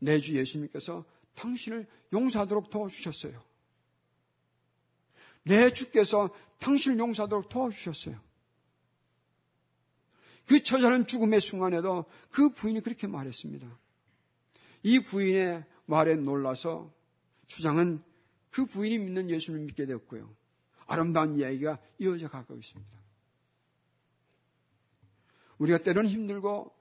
내주 0.00 0.36
예수님께서 0.36 1.04
당신을 1.36 1.86
용서하도록 2.12 2.68
도와주셨어요. 2.68 3.51
내 5.44 5.72
주께서 5.72 6.30
당신을 6.60 6.98
용서하도록 6.98 7.48
도와주셨어요. 7.48 8.20
그 10.46 10.62
처자는 10.62 11.06
죽음의 11.06 11.40
순간에도 11.40 12.04
그 12.30 12.50
부인이 12.50 12.80
그렇게 12.80 13.06
말했습니다. 13.06 13.66
이 14.82 15.00
부인의 15.00 15.64
말에 15.86 16.16
놀라서 16.16 16.92
주장은 17.46 18.02
그 18.50 18.66
부인이 18.66 18.98
믿는 18.98 19.30
예수님을 19.30 19.66
믿게 19.66 19.86
되었고요. 19.86 20.28
아름다운 20.86 21.36
이야기가 21.36 21.78
이어져 21.98 22.28
가고 22.28 22.54
있습니다. 22.56 23.02
우리가 25.58 25.78
때로는 25.78 26.10
힘들고 26.10 26.72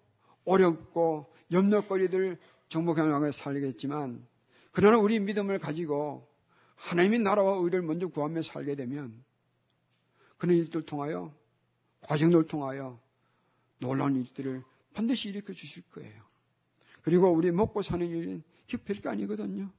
어렵고 0.46 1.32
염려거리들 1.52 2.40
정복해나가며 2.68 3.32
살겠지만 3.32 4.26
그러나 4.72 4.98
우리 4.98 5.20
믿음을 5.20 5.60
가지고 5.60 6.28
하나님의 6.82 7.20
나라와 7.20 7.58
의를 7.58 7.82
먼저 7.82 8.08
구하며 8.08 8.42
살게 8.42 8.76
되면 8.76 9.24
그런 10.38 10.58
일들 10.58 10.86
통하여 10.86 11.34
과정을 12.02 12.48
통하여 12.48 13.00
놀라운 13.80 14.16
일들을 14.16 14.64
반드시 14.94 15.30
일으켜 15.30 15.54
주실 15.54 15.84
거예요. 15.92 16.24
그리고 17.04 17.32
우리 17.32 17.52
먹고 17.52 17.82
사는 17.82 18.06
일은 18.06 18.44
별거 18.86 19.10
아니거든요. 19.10 19.72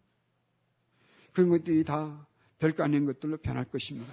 그런 1.33 1.49
것들이 1.49 1.83
다 1.85 2.27
별거 2.59 2.85
아닌 2.85 3.07
것들로 3.07 3.39
변할 3.39 3.65
것입니다. 3.65 4.13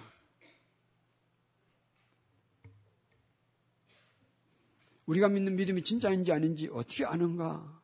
우리가 5.06 5.28
믿는 5.30 5.56
믿음이 5.56 5.84
진짜인지 5.84 6.32
아닌지 6.32 6.70
어떻게 6.72 7.06
아는가? 7.06 7.79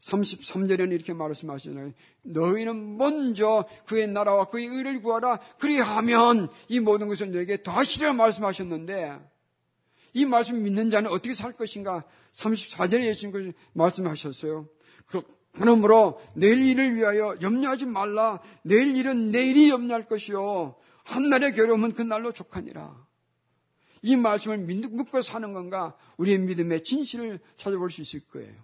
33절에는 0.00 0.92
이렇게 0.92 1.12
말씀하시잖아요. 1.12 1.92
너희는 2.22 2.96
먼저 2.96 3.64
그의 3.86 4.06
나라와 4.06 4.44
그의 4.46 4.66
의를 4.66 5.02
구하라. 5.02 5.40
그리하면 5.58 6.48
이 6.68 6.80
모든 6.80 7.08
것을 7.08 7.32
너에게 7.32 7.62
더하시리라 7.62 8.12
말씀하셨는데 8.12 9.18
이 10.14 10.24
말씀 10.24 10.62
믿는 10.62 10.90
자는 10.90 11.10
어떻게 11.10 11.34
살 11.34 11.52
것인가? 11.52 12.04
34절에 12.32 13.04
예수님께서 13.04 13.52
말씀하셨어요. 13.72 14.68
그러므로 15.52 16.20
내일 16.34 16.64
일을 16.64 16.94
위하여 16.94 17.34
염려하지 17.42 17.86
말라. 17.86 18.40
내일 18.62 18.94
일은 18.94 19.32
내일이 19.32 19.70
염려할 19.70 20.06
것이요. 20.06 20.76
한날의 21.04 21.54
괴로움은 21.54 21.94
그날로 21.94 22.32
족하니라. 22.32 22.94
이 24.02 24.14
말씀을 24.14 24.58
믿고 24.58 25.22
사는 25.22 25.52
건가? 25.52 25.96
우리의 26.18 26.38
믿음의 26.38 26.84
진실을 26.84 27.40
찾아볼 27.56 27.90
수 27.90 28.00
있을 28.02 28.20
거예요. 28.28 28.54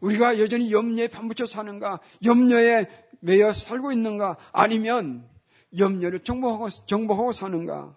우리가 0.00 0.38
여전히 0.38 0.72
염려에 0.72 1.08
반붙여 1.08 1.46
사는가? 1.46 2.00
염려에 2.24 2.86
매여 3.20 3.52
살고 3.52 3.92
있는가? 3.92 4.36
아니면 4.52 5.28
염려를 5.76 6.20
정복하고, 6.20 6.68
정복하고 6.68 7.32
사는가? 7.32 7.96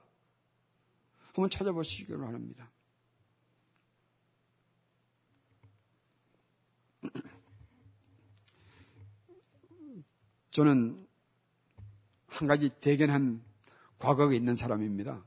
한번 1.34 1.50
찾아보시기를 1.50 2.20
바랍니다. 2.20 2.70
저는 10.52 11.08
한 12.28 12.48
가지 12.48 12.70
대견한 12.70 13.42
과거가 14.00 14.34
있는 14.34 14.56
사람입니다. 14.56 15.24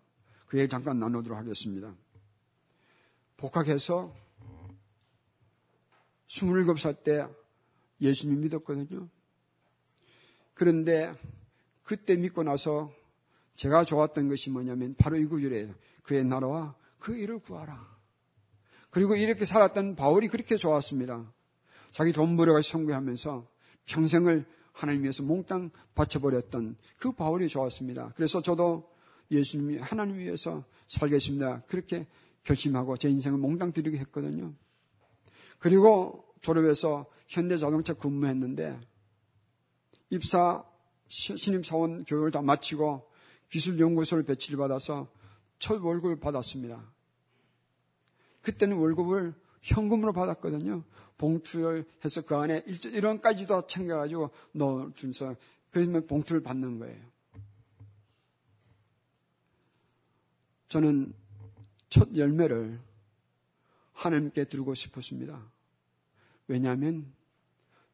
그 0.46 0.58
얘기 0.58 0.68
잠깐 0.68 0.98
나누도록 0.98 1.38
하겠습니다. 1.38 1.94
복학해서 3.36 4.14
27살 6.34 7.04
때 7.04 7.26
예수님 8.00 8.40
믿었거든요. 8.40 9.08
그런데 10.54 11.12
그때 11.82 12.16
믿고 12.16 12.42
나서 12.42 12.92
제가 13.56 13.84
좋았던 13.84 14.28
것이 14.28 14.50
뭐냐면 14.50 14.94
바로 14.96 15.16
이 15.16 15.26
구절이에요. 15.26 15.74
그의 16.02 16.24
나라와 16.24 16.74
그 16.98 17.16
일을 17.16 17.38
구하라. 17.38 17.94
그리고 18.90 19.16
이렇게 19.16 19.44
살았던 19.44 19.96
바울이 19.96 20.28
그렇게 20.28 20.56
좋았습니다. 20.56 21.32
자기 21.92 22.12
돈 22.12 22.36
벌어가지고 22.36 22.78
선교하면서 22.78 23.46
평생을 23.86 24.44
하나님 24.72 25.02
위해서 25.02 25.22
몽땅 25.22 25.70
바쳐버렸던 25.94 26.76
그 26.98 27.12
바울이 27.12 27.48
좋았습니다. 27.48 28.12
그래서 28.16 28.42
저도 28.42 28.90
예수님이 29.30 29.78
하나님 29.78 30.18
위해서 30.18 30.64
살겠습니다. 30.88 31.62
그렇게 31.68 32.06
결심하고 32.42 32.96
제 32.96 33.08
인생을 33.08 33.38
몽땅 33.38 33.72
드리게 33.72 33.98
했거든요. 33.98 34.54
그리고 35.58 36.24
졸업해서 36.40 37.06
현대자동차 37.28 37.94
근무했는데 37.94 38.78
입사 40.10 40.64
신임사원 41.08 42.04
교육을 42.04 42.30
다 42.30 42.42
마치고 42.42 43.08
기술연구소를 43.50 44.24
배치를 44.24 44.58
받아서 44.58 45.08
첫 45.58 45.82
월급을 45.82 46.20
받았습니다. 46.20 46.82
그때는 48.42 48.76
월급을 48.76 49.34
현금으로 49.62 50.12
받았거든요. 50.12 50.84
봉투를 51.16 51.86
해서 52.04 52.22
그 52.22 52.36
안에 52.36 52.62
1원까지도 52.64 53.66
챙겨가지고 53.66 54.30
넣어준서 54.52 55.36
그러면 55.70 56.06
봉투를 56.06 56.42
받는 56.42 56.78
거예요. 56.78 57.00
저는 60.68 61.14
첫 61.88 62.16
열매를 62.16 62.80
하나님께 63.94 64.44
드리고 64.44 64.74
싶었습니다. 64.74 65.50
왜냐하면 66.46 67.12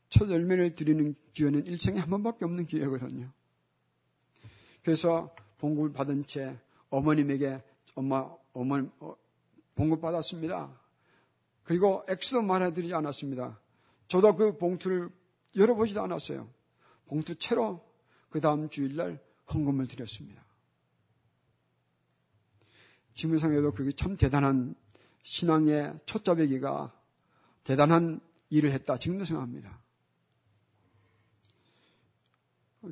첫 0.09 0.29
열매를 0.29 0.71
드리는 0.71 1.15
기회는 1.33 1.67
일생에 1.67 2.01
한 2.01 2.11
번밖에 2.11 2.45
없는 2.45 2.67
기회거든요. 2.67 3.31
그래서 4.83 5.35
봉급을 5.59 5.93
받은 5.93 6.27
채 6.27 6.59
어머님에게 6.89 7.63
엄마, 7.95 8.29
어머니, 8.53 8.89
어, 8.99 9.15
봉급 9.77 10.01
받았습니다. 10.01 10.77
그리고 11.63 12.05
액수도 12.09 12.43
말해드리지 12.43 12.95
않았습니다. 12.95 13.61
저도 14.09 14.35
그 14.35 14.59
봉투를 14.59 15.11
열어보지도 15.55 16.03
않았어요. 16.03 16.49
봉투 17.07 17.37
채로 17.37 17.85
그 18.31 18.41
다음 18.41 18.69
주일날 18.69 19.23
헌금을 19.53 19.87
드렸습니다. 19.87 20.45
지문상에도 23.15 23.73
그게 23.73 23.93
참 23.93 24.17
대단한 24.17 24.75
신앙의 25.23 25.99
초짜배기가 26.07 26.93
대단한 27.65 28.21
일을 28.51 28.73
했다. 28.73 28.97
지금도 28.97 29.25
생각합니다. 29.25 29.81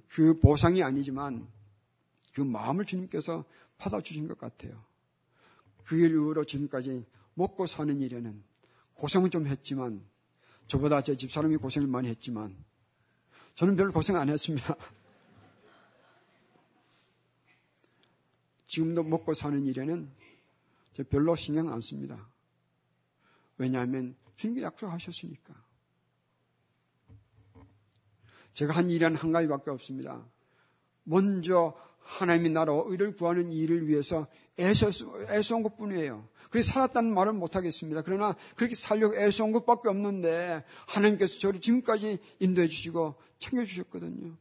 그 0.09 0.39
보상이 0.39 0.83
아니지만 0.83 1.49
그 2.35 2.43
마음을 2.43 2.85
주님께서 2.85 3.45
받아주신 3.79 4.29
것 4.29 4.39
같아요. 4.39 4.85
그 5.85 5.97
이후로 5.99 6.45
지금까지 6.45 7.07
먹고 7.35 7.67
사는 7.67 7.99
일에는 8.01 8.43
고생은 8.95 9.31
좀 9.31 9.47
했지만 9.47 10.05
저보다 10.67 11.03
제 11.03 11.17
집사람이 11.17 11.57
고생을 11.57 11.89
많이 11.89 12.09
했지만 12.09 12.55
저는 13.55 13.77
별로 13.77 13.93
고생 13.93 14.17
안 14.17 14.29
했습니다. 14.29 14.77
지금도 18.67 19.03
먹고 19.03 19.33
사는 19.35 19.65
일에는 19.65 20.11
별로 21.05 21.35
신경 21.37 21.73
안 21.73 21.81
씁니다. 21.81 22.29
왜냐하면 23.57 24.17
주님께 24.37 24.63
약속하셨으니까. 24.63 25.55
제가 28.55 28.75
한 28.75 28.91
일은 28.91 29.15
한 29.15 29.33
가지밖에 29.33 29.71
없습니다. 29.71 30.25
먼저 31.05 31.77
하나님의 32.01 32.51
나라와 32.53 32.85
의를 32.87 33.15
구하는 33.15 33.53
일을 33.53 33.87
위해서 33.87 34.27
애써, 34.59 34.89
애써온 35.31 35.63
것 35.63 35.77
뿐이에요. 35.77 36.27
그래서 36.51 36.73
살았다는 36.73 37.13
말은 37.13 37.37
못하겠습니다. 37.39 38.03
그러나 38.03 38.35
그렇게 38.57 38.75
살려고 38.75 39.15
애써온 39.17 39.53
것 39.53 39.67
밖에 39.67 39.89
없는데 39.89 40.65
하나님께서 40.87 41.39
저를 41.39 41.61
지금까지 41.61 42.19
인도해 42.41 42.67
주시고 42.67 43.15
챙겨주셨거든요. 43.39 44.37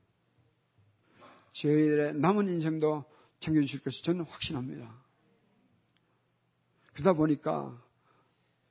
제 1.51 2.13
남은 2.15 2.47
인생도 2.47 3.03
챙겨주실 3.39 3.81
것을 3.83 4.03
저는 4.03 4.25
확신합니다. 4.25 5.06
그러다 6.97 7.13
보니까 7.13 7.79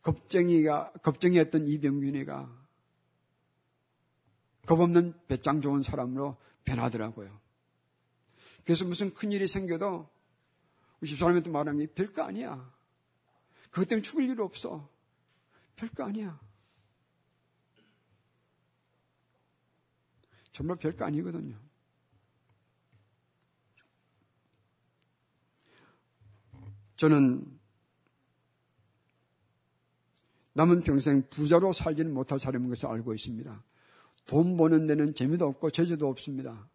겁쟁이가, 0.03 0.93
겁쟁이였던 0.95 1.69
이병균이가 1.69 2.67
겁 4.67 4.81
없는 4.81 5.15
배짱 5.29 5.61
좋은 5.61 5.85
사람으로 5.85 6.37
변하더라고요. 6.65 7.41
그래서 8.65 8.85
무슨 8.85 9.15
큰 9.15 9.31
일이 9.31 9.47
생겨도 9.47 10.11
우리 11.01 11.09
집사람한테 11.09 11.51
말하는 11.51 11.79
게 11.79 11.87
별거 11.87 12.25
아니야. 12.25 12.75
그것 13.71 13.87
때문에 13.87 14.03
죽을 14.03 14.29
일 14.29 14.41
없어. 14.41 14.91
별거 15.77 16.03
아니야. 16.03 16.41
정말 20.51 20.77
별거 20.79 21.05
아니거든요. 21.05 21.57
저는 26.97 27.56
남은 30.57 30.81
평생 30.81 31.23
부자로 31.29 31.75
살지는 31.75 32.15
못할 32.15 32.39
사람인 32.39 32.71
것을 32.71 32.89
알고 32.89 33.13
있습니다. 33.13 33.63
돈 34.27 34.57
버는 34.57 34.87
데는 34.87 35.15
재미도 35.15 35.47
없고 35.47 35.71
제재도 35.71 36.09
없습니다. 36.09 36.67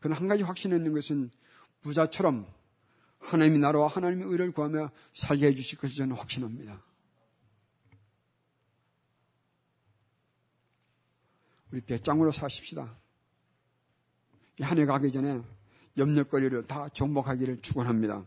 그러나 0.00 0.20
한 0.20 0.28
가지 0.28 0.42
확신했는 0.42 0.92
것은 0.92 1.30
부자처럼 1.80 2.46
하나님의 3.20 3.60
나라와 3.60 3.88
하나님의 3.88 4.28
의를 4.28 4.52
구하며 4.52 4.90
살게 5.14 5.46
해주실 5.46 5.78
것을 5.78 5.96
저는 5.96 6.16
확신합니다. 6.16 6.82
우리 11.72 11.80
배짱으로 11.80 12.30
사십시다. 12.30 12.94
이 14.60 14.62
한 14.64 14.78
해 14.78 14.84
가기 14.84 15.12
전에 15.12 15.40
염려거리를 15.96 16.62
다 16.64 16.90
정복하기를 16.90 17.62
축원합니다. 17.62 18.22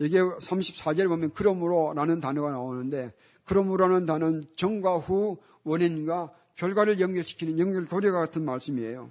이게 0.00 0.18
34절 0.18 1.08
보면 1.08 1.30
그러므로 1.34 1.92
라는 1.94 2.20
단어가 2.20 2.50
나오는데 2.50 3.12
그러므로라는 3.44 4.06
단어는 4.06 4.44
정과 4.56 4.96
후 4.96 5.38
원인과 5.64 6.32
결과를 6.56 7.00
연결시키는 7.00 7.58
연결 7.58 7.86
도래가 7.86 8.18
같은 8.18 8.44
말씀이에요. 8.44 9.10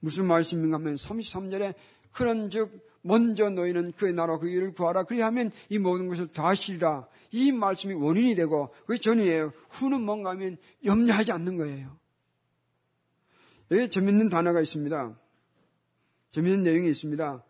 무슨 0.00 0.26
말씀인가 0.26 0.76
하면 0.76 0.94
33절에 0.94 1.74
그런 2.12 2.48
즉 2.50 2.70
먼저 3.02 3.50
너희는 3.50 3.92
그의 3.92 4.12
나라 4.12 4.38
그 4.38 4.48
일을 4.48 4.72
구하라 4.72 5.04
그리하면 5.04 5.50
이 5.68 5.78
모든 5.78 6.08
것을 6.08 6.28
다 6.28 6.46
하시리라 6.46 7.08
이 7.32 7.52
말씀이 7.52 7.94
원인이 7.94 8.36
되고 8.36 8.68
그게 8.86 9.00
전이에요. 9.00 9.52
후는 9.70 10.02
뭔가 10.02 10.30
하면 10.30 10.56
염려하지 10.84 11.32
않는 11.32 11.56
거예요. 11.56 11.96
여기 13.72 13.90
재밌는 13.90 14.28
단어가 14.28 14.60
있습니다. 14.60 15.18
재밌는 16.30 16.62
내용이 16.62 16.88
있습니다. 16.88 17.44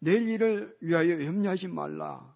내일 0.00 0.28
일을 0.28 0.76
위하여 0.80 1.24
염려하지 1.24 1.68
말라. 1.68 2.34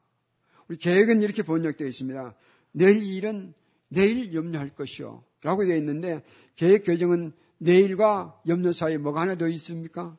우리 0.69 0.79
계획은 0.79 1.23
이렇게 1.23 1.43
번역되어 1.43 1.87
있습니다. 1.87 2.35
내일 2.73 3.03
일은 3.03 3.53
내일 3.89 4.33
염려할 4.33 4.75
것이요. 4.75 5.25
라고 5.43 5.65
되어 5.65 5.77
있는데 5.77 6.23
계획 6.57 6.85
결정은 6.85 7.33
내일과 7.59 8.41
염려 8.47 8.73
사이에 8.73 8.99
뭐가 8.99 9.23
하나 9.23 9.37
더 9.37 9.49
있습니까? 9.49 10.17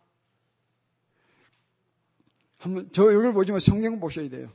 한번 2.58 2.90
저 2.92 3.12
이걸 3.12 3.34
보지만 3.34 3.60
성경 3.60 4.00
보셔야 4.00 4.30
돼요. 4.30 4.52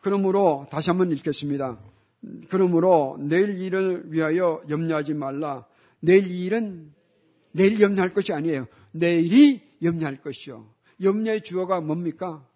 그러므로 0.00 0.66
다시 0.70 0.90
한번 0.90 1.10
읽겠습니다. 1.12 1.78
그러므로 2.48 3.16
내일 3.20 3.58
일을 3.58 4.12
위하여 4.12 4.62
염려하지 4.68 5.14
말라. 5.14 5.66
내일 6.00 6.30
일은 6.30 6.92
내일 7.52 7.80
염려할 7.80 8.12
것이 8.12 8.32
아니에요. 8.32 8.66
내일이 8.92 9.60
염려할 9.82 10.22
것이요. 10.22 10.75
염려의 11.02 11.42
주어가 11.42 11.80
뭡니까? 11.80 12.46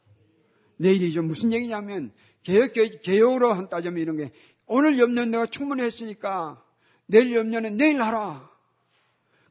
내일이죠. 0.76 1.22
무슨 1.22 1.52
얘기냐면 1.52 2.12
개혁, 2.42 2.72
개혁으로 3.02 3.52
한다자면 3.52 4.00
이런 4.00 4.16
게 4.16 4.32
오늘 4.66 4.98
염려는 4.98 5.32
내가 5.32 5.46
충분히 5.46 5.82
했으니까 5.82 6.64
내일 7.06 7.34
염려는 7.34 7.76
내일 7.76 8.00
하라. 8.00 8.48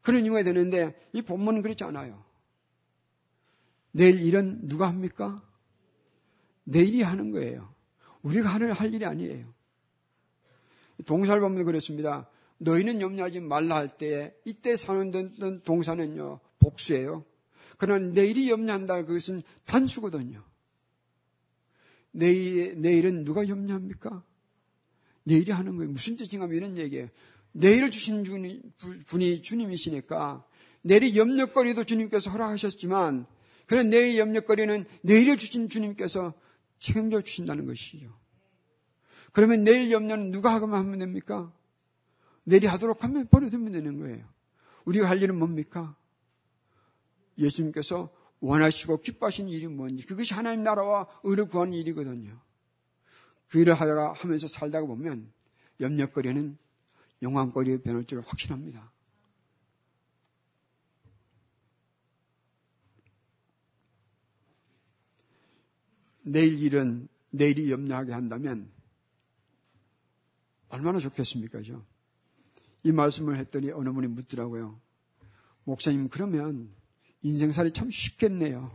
그런 0.01 0.23
의미가 0.23 0.43
되는데 0.43 0.99
이 1.13 1.21
본문은 1.21 1.61
그렇지 1.61 1.83
않아요. 1.83 2.23
내일 3.91 4.21
일은 4.21 4.67
누가 4.67 4.87
합니까? 4.87 5.43
내일이 6.63 7.01
하는 7.01 7.31
거예요. 7.31 7.73
우리가 8.21 8.49
할, 8.49 8.71
할 8.71 8.93
일이 8.93 9.05
아니에요. 9.05 9.45
동사를 11.05 11.41
보면 11.41 11.65
그렇습니다. 11.65 12.29
너희는 12.59 13.01
염려하지 13.01 13.39
말라 13.41 13.77
할때 13.77 14.35
이때 14.45 14.75
사는 14.75 15.61
동사는요 15.63 16.39
복수예요. 16.59 17.23
그러나 17.79 18.11
내일이 18.11 18.49
염려한다 18.49 19.05
그것은 19.05 19.41
단수거든요. 19.65 20.43
내일, 22.11 22.77
내일은 22.77 23.23
누가 23.23 23.47
염려합니까? 23.47 24.21
내일이 25.23 25.51
하는 25.51 25.77
거예요. 25.77 25.89
무슨 25.89 26.17
뜻인가 26.17 26.47
이런 26.47 26.77
얘기예요. 26.77 27.07
내일을 27.53 27.89
주신 27.89 28.23
분이 29.05 29.41
주님이시니까 29.41 30.45
내일이 30.81 31.17
염려거리도 31.17 31.85
주님께서 31.85 32.29
허락하셨지만 32.31 33.25
그런 33.65 33.89
내일 33.89 34.17
염려거리는 34.17 34.85
내일을 35.03 35.37
주신 35.37 35.69
주님께서 35.69 36.33
책임져 36.79 37.21
주신다는 37.21 37.65
것이죠. 37.65 38.13
그러면 39.31 39.63
내일 39.63 39.89
염려는 39.91 40.31
누가 40.31 40.53
하고만 40.53 40.83
하면 40.85 40.99
됩니까? 40.99 41.53
내일이 42.43 42.67
하도록 42.67 43.01
하면 43.05 43.27
버려두면 43.27 43.71
되는 43.71 43.99
거예요. 43.99 44.25
우리가 44.83 45.07
할 45.07 45.21
일은 45.21 45.39
뭡니까? 45.39 45.95
예수님께서 47.39 48.13
원하시고 48.41 49.01
기뻐하신 49.01 49.49
일이 49.49 49.67
뭔지 49.67 50.05
그것이 50.05 50.33
하나님 50.33 50.63
나라와 50.63 51.07
의를 51.23 51.47
구하는 51.47 51.73
일이거든요. 51.73 52.39
그 53.49 53.59
일을 53.59 53.73
하다가 53.73 54.13
하면서 54.13 54.47
살다가 54.47 54.85
보면 54.85 55.31
염려거리는 55.79 56.57
영광거리에 57.21 57.79
변할 57.79 58.05
줄 58.05 58.21
확신합니다. 58.21 58.91
내일 66.21 66.61
일은 66.61 67.07
내일이 67.31 67.71
염려하게 67.71 68.13
한다면 68.13 68.71
얼마나 70.69 70.99
좋겠습니까? 70.99 71.61
이 72.83 72.91
말씀을 72.91 73.37
했더니 73.37 73.71
어느 73.71 73.91
분이 73.91 74.07
묻더라고요. 74.07 74.79
목사님, 75.63 76.09
그러면 76.09 76.71
인생살이 77.21 77.71
참 77.71 77.89
쉽겠네요. 77.89 78.71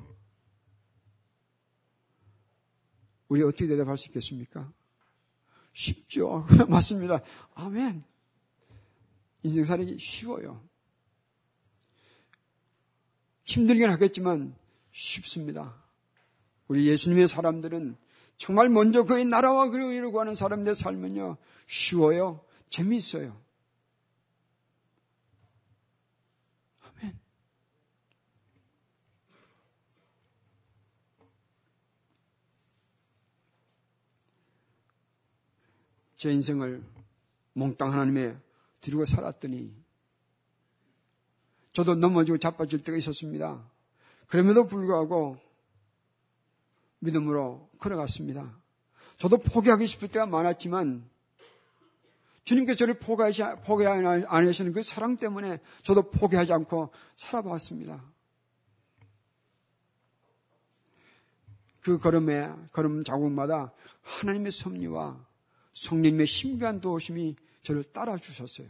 우리 3.29 3.43
어떻게 3.43 3.67
대답할 3.67 3.97
수 3.97 4.09
있겠습니까? 4.09 4.71
쉽죠. 5.73 6.47
맞습니다. 6.69 7.23
아멘. 7.55 8.05
인생살이 9.43 9.99
쉬워요. 9.99 10.63
힘들긴 13.45 13.91
하겠지만 13.91 14.55
쉽습니다. 14.93 15.75
우리 16.69 16.87
예수님의 16.87 17.29
사람들은 17.29 17.97
정말 18.37 18.69
먼저 18.69 19.05
그의 19.05 19.25
나라와 19.25 19.69
그의 19.69 19.97
일을 19.97 20.11
구하는 20.11 20.35
사람들의 20.35 20.75
삶은요, 20.75 21.37
쉬워요. 21.67 22.45
재미있어요. 22.71 23.44
제 36.25 36.33
인생을 36.33 36.83
몽땅 37.53 37.93
하나님의 37.93 38.35
뒤로 38.81 39.05
살았더니 39.05 39.71
저도 41.75 41.97
넘어지고 41.97 42.39
자빠질 42.39 42.83
때가 42.83 42.97
있었습니다. 42.97 43.63
그럼에도 44.29 44.67
불구하고 44.67 45.37
믿음으로 47.01 47.69
걸어갔습니다. 47.79 48.59
저도 49.19 49.37
포기하기 49.37 49.87
싶을 49.87 50.09
때가 50.09 50.25
많았지만 50.25 51.07
주님께서 52.45 52.79
저를 52.79 52.95
포기하지, 52.95 53.43
포기 53.67 53.87
안 53.87 54.25
하시는 54.27 54.73
그 54.73 54.83
사랑 54.83 55.19
때문에 55.19 55.61
저도 55.83 56.11
포기하지 56.11 56.55
않고 56.55 56.89
살아봤습니다. 57.19 58.03
그 61.83 61.99
걸음에, 61.99 62.51
걸음 62.73 63.05
자국마다 63.05 63.75
하나님의 64.01 64.53
섭리와 64.53 65.34
성령님의 65.75 66.27
신비한 66.27 66.81
도우심이 66.81 67.37
저를 67.63 67.85
따라주셨어요. 67.85 68.69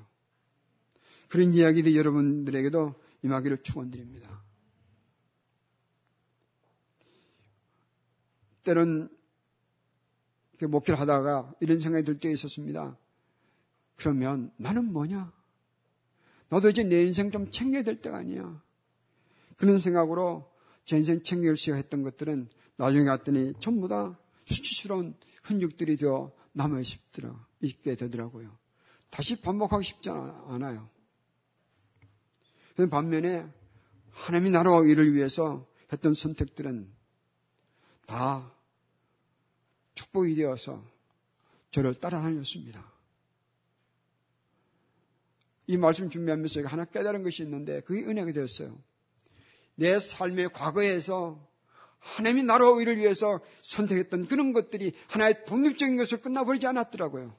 그런 1.29 1.53
이야기도 1.53 1.95
여러분들에게도 1.95 2.95
임하기를 3.23 3.59
축원드립니다. 3.63 4.43
때는 8.65 9.09
목회를 10.61 10.99
하다가 10.99 11.55
이런 11.61 11.79
생각이 11.79 12.05
들때 12.05 12.31
있었습니다. 12.31 12.97
그러면 13.97 14.51
나는 14.57 14.93
뭐냐? 14.93 15.33
나도 16.49 16.71
이제 16.71 16.85
내 16.85 17.05
인생 17.05 17.31
좀 17.31 17.51
챙겨야 17.51 17.83
될 17.83 18.01
때가 18.01 18.17
아니야. 18.17 18.63
그런 19.57 19.79
생각으로 19.79 20.51
제 20.85 20.97
인생 20.97 21.23
챙길 21.23 21.57
시가 21.57 21.77
했던 21.77 22.03
것들은 22.03 22.49
나중에 22.77 23.05
갔더니 23.05 23.55
전부 23.61 23.89
다 23.89 24.19
수치스러운 24.47 25.15
흔적들이 25.43 25.97
되어 25.97 26.33
남아있게 26.55 27.95
되더라고요. 27.97 28.57
다시 29.11 29.41
반복하기 29.41 29.85
쉽지 29.85 30.11
않아요. 30.11 30.89
반면에 32.91 33.47
하나님이 34.11 34.51
나라와 34.51 34.83
일을 34.85 35.15
위해서 35.15 35.67
했던 35.93 36.15
선택들은 36.15 36.93
다 38.07 38.53
축복이 39.95 40.35
되어서 40.35 40.85
저를 41.71 41.95
따라다녔습니다. 41.95 42.93
이 45.67 45.77
말씀 45.77 46.11
준비하면서 46.11 46.53
제가 46.53 46.69
하나 46.69 46.85
깨달은 46.85 47.23
것이 47.23 47.43
있는데 47.43 47.81
그게 47.81 48.05
은혜가 48.05 48.33
되었어요. 48.33 48.77
내 49.77 49.99
삶의 49.99 50.53
과거에서 50.53 51.54
하나님이 52.05 52.43
나라와 52.45 52.81
일을 52.81 52.99
위해서 52.99 53.41
선택했던 53.63 54.29
그런 54.29 54.53
것들이 54.53 54.93
하나의 55.09 55.45
독립적인 55.47 55.97
것을 55.97 56.21
끝나버리지 56.21 56.67
않았더라고요. 56.67 57.35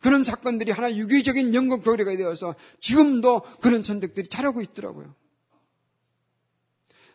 그런 0.00 0.24
사건들이 0.24 0.70
하나 0.70 0.94
유기적인 0.94 1.54
영국 1.54 1.82
교리가 1.82 2.16
되어서 2.16 2.54
지금도 2.80 3.42
그런 3.60 3.82
선택들이 3.82 4.28
잘하고 4.28 4.60
있더라고요. 4.60 5.14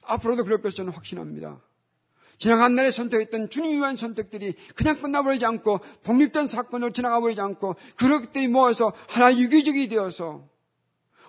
앞으로도 0.04 0.44
그럴 0.44 0.62
것을 0.62 0.78
저는 0.78 0.94
확신합니다. 0.94 1.62
지나간 2.40 2.74
날에 2.74 2.90
선택했던 2.90 3.50
주님 3.50 3.72
위한 3.72 3.98
선택들이 3.98 4.54
그냥 4.76 5.00
끝나버리지 5.00 5.46
않고 5.46 5.82
독립된 6.04 6.48
사건을 6.48 6.94
지나가버리지 6.94 7.42
않고 7.42 7.76
그렇기 7.98 8.28
때문에 8.32 8.52
모아서 8.54 8.94
하나 9.10 9.38
유기적이 9.38 9.90
되어서 9.90 10.48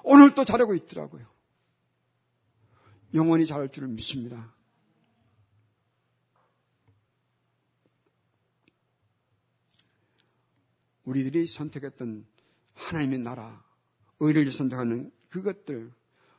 오늘 0.04 0.34
또 0.36 0.44
잘하고 0.44 0.74
있더라고요. 0.74 1.24
영원히 3.12 3.44
잘할 3.44 3.70
줄을 3.70 3.88
믿습니다. 3.88 4.54
우리들이 11.04 11.46
선택했던 11.46 12.26
하나님의 12.74 13.20
나라, 13.20 13.62
의를 14.20 14.50
선택하는 14.50 15.10
그것들, 15.30 15.92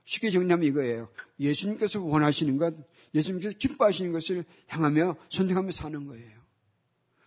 쉽게 0.05 0.29
정리하면 0.31 0.67
이거예요. 0.67 1.09
예수님께서 1.39 2.03
원하시는 2.03 2.57
것, 2.57 2.75
예수님께서 3.13 3.57
기뻐하시는 3.57 4.11
것을 4.11 4.45
향하며 4.67 5.15
선택하며 5.29 5.71
사는 5.71 6.07
거예요. 6.07 6.41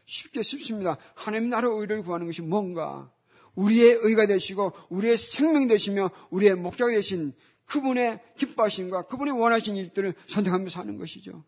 쉽게 0.06 0.42
쉽습니다. 0.42 0.98
하나님 1.14 1.50
나라 1.50 1.68
의를 1.68 2.02
구하는 2.02 2.26
것이 2.26 2.42
뭔가? 2.42 3.10
우리의 3.54 3.98
의가 4.02 4.26
되시고 4.26 4.72
우리의 4.90 5.16
생명 5.16 5.68
되시며 5.68 6.10
우리의 6.30 6.56
목자가 6.56 6.90
되신 6.90 7.32
그분의 7.66 8.20
기뻐하심과 8.36 9.06
그분이 9.06 9.30
원하신 9.30 9.76
일들을 9.76 10.14
선택하며 10.26 10.68
사는 10.68 10.98
것이죠. 10.98 11.44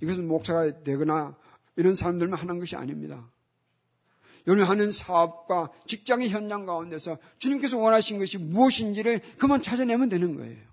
이것은 0.00 0.26
목사가 0.26 0.82
되거나 0.82 1.36
이런 1.76 1.94
사람들만 1.94 2.38
하는 2.38 2.58
것이 2.58 2.76
아닙니다. 2.76 3.30
여러분 4.48 4.64
하는 4.66 4.90
사업과 4.90 5.70
직장의 5.86 6.30
현장 6.30 6.64
가운데서 6.64 7.18
주님께서 7.38 7.76
원하신 7.76 8.18
것이 8.18 8.38
무엇인지를 8.38 9.20
그만 9.36 9.60
찾아내면 9.60 10.08
되는 10.08 10.36
거예요. 10.36 10.66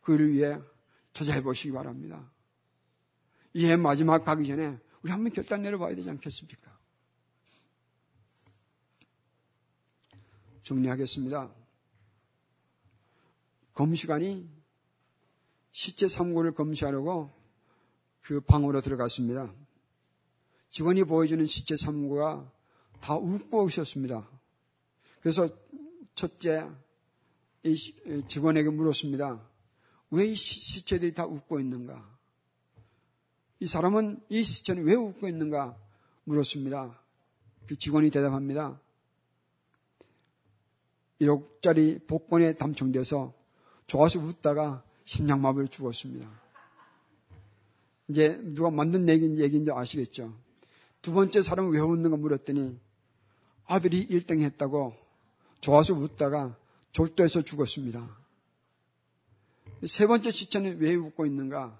그를 0.00 0.32
위해 0.32 0.58
투자해 1.12 1.42
보시기 1.42 1.72
바랍니다. 1.72 2.28
이해 3.54 3.76
마지막 3.76 4.24
가기 4.24 4.46
전에 4.48 4.76
우리 5.02 5.12
한번 5.12 5.32
결단 5.32 5.62
내려봐야 5.62 5.94
되지 5.94 6.10
않겠습니까? 6.10 6.76
정리하겠습니다. 10.64 11.54
검시관이 13.74 14.50
시체 15.70 16.08
삼고를 16.08 16.54
검시하려고 16.54 17.30
그 18.22 18.40
방으로 18.40 18.80
들어갔습니다. 18.80 19.54
직원이 20.76 21.04
보여주는 21.04 21.46
시체 21.46 21.74
삼고가 21.74 22.52
다 23.00 23.16
웃고 23.16 23.66
있었습니다. 23.68 24.28
그래서 25.22 25.48
첫째 26.14 26.68
이 27.62 27.74
직원에게 28.28 28.68
물었습니다. 28.68 29.40
왜 30.10 30.26
이 30.26 30.34
시체들이 30.34 31.14
다 31.14 31.24
웃고 31.24 31.60
있는가? 31.60 32.06
이 33.60 33.66
사람은 33.66 34.20
이 34.28 34.42
시체는 34.42 34.84
왜 34.84 34.94
웃고 34.94 35.28
있는가? 35.28 35.78
물었습니다. 36.24 37.02
그 37.66 37.78
직원이 37.78 38.10
대답합니다. 38.10 38.78
1억짜리 41.22 42.06
복권에 42.06 42.52
당첨돼서 42.52 43.32
좋아서 43.86 44.18
웃다가 44.18 44.84
심장마비로 45.06 45.68
죽었습니다. 45.68 46.30
이제 48.08 48.38
누가 48.42 48.70
만든 48.70 49.08
얘기인지 49.08 49.72
아시겠죠? 49.72 50.44
두 51.06 51.12
번째 51.12 51.40
사람은 51.40 51.70
왜 51.70 51.78
웃는가 51.78 52.16
물었더니 52.16 52.76
아들이 53.66 54.08
1등 54.08 54.40
했다고 54.40 54.92
좋아서 55.60 55.94
웃다가 55.94 56.58
졸도해서 56.90 57.42
죽었습니다. 57.42 58.04
세 59.86 60.08
번째 60.08 60.32
시체는 60.32 60.80
왜 60.80 60.96
웃고 60.96 61.24
있는가? 61.26 61.78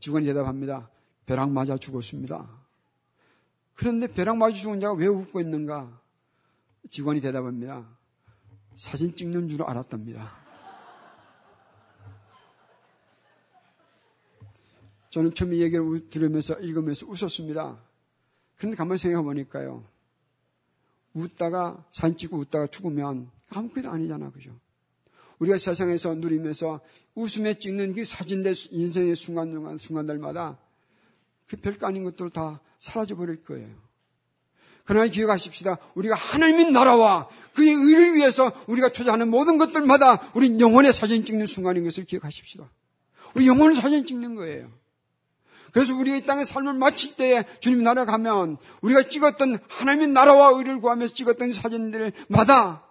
직원이 0.00 0.26
대답합니다. 0.26 0.90
벼락 1.26 1.52
맞아 1.52 1.76
죽었습니다. 1.76 2.50
그런데 3.74 4.08
벼락 4.08 4.38
맞아 4.38 4.56
죽은 4.56 4.80
자가 4.80 4.94
왜 4.94 5.06
웃고 5.06 5.40
있는가? 5.40 5.96
직원이 6.90 7.20
대답합니다. 7.20 7.88
사진 8.74 9.14
찍는 9.14 9.50
줄 9.50 9.62
알았답니다. 9.62 10.36
저는 15.10 15.32
처음에 15.34 15.58
얘기를 15.58 16.10
들으면서 16.10 16.54
읽으면서 16.54 17.06
웃었습니다. 17.06 17.86
그런데 18.58 18.76
가만히 18.76 18.98
생각해 18.98 19.24
보니까요. 19.24 19.84
웃다가 21.14 21.84
사진 21.92 22.16
찍고 22.16 22.36
웃다가 22.38 22.66
죽으면 22.66 23.30
아무것도 23.48 23.90
아니잖아. 23.90 24.30
그죠? 24.30 24.54
우리가 25.38 25.56
세상에서 25.56 26.14
누리면서 26.16 26.80
웃음에 27.14 27.54
찍는 27.54 27.94
그 27.94 28.04
사진들 28.04 28.54
인생의 28.70 29.16
순간순간 29.16 29.78
순간들마다 29.78 30.58
그 31.48 31.56
별거 31.56 31.86
아닌 31.86 32.04
것들 32.04 32.30
다 32.30 32.60
사라져 32.80 33.16
버릴 33.16 33.42
거예요. 33.44 33.68
그러나 34.84 35.06
기억하십시다. 35.06 35.76
우리가 35.94 36.14
하나님의 36.14 36.72
나라와 36.72 37.28
그의 37.54 37.72
의를 37.72 38.14
위해서 38.14 38.52
우리가 38.68 38.88
투자하는 38.88 39.28
모든 39.28 39.58
것들마다 39.58 40.30
우리 40.34 40.58
영혼의 40.58 40.92
사진 40.92 41.24
찍는 41.24 41.46
순간인 41.46 41.84
것을 41.84 42.04
기억하십시다. 42.04 42.68
우리 43.34 43.46
영혼의 43.46 43.76
사진 43.76 44.06
찍는 44.06 44.34
거예요. 44.34 44.70
그래서 45.72 45.94
우리가 45.94 46.16
이 46.16 46.20
땅의 46.22 46.44
삶을 46.44 46.74
마칠 46.74 47.16
때에 47.16 47.44
주님 47.60 47.82
나라 47.82 48.04
가면 48.04 48.56
우리가 48.82 49.08
찍었던 49.08 49.58
하나님의 49.68 50.08
나라와 50.08 50.56
의를 50.56 50.80
구하면서 50.80 51.14
찍었던 51.14 51.52
사진들마다 51.52 52.84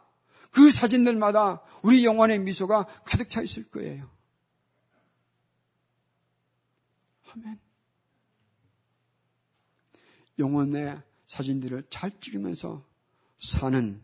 그 0.52 0.72
사진들마다 0.72 1.62
우리 1.82 2.06
영혼의 2.06 2.40
미소가 2.40 2.86
가득 3.06 3.30
차 3.30 3.42
있을 3.42 3.70
거예요. 3.70 4.10
아멘. 7.34 7.60
영혼의 10.40 11.02
사진들을 11.28 11.84
잘 11.90 12.12
찍으면서 12.20 12.84
사는 13.40 14.02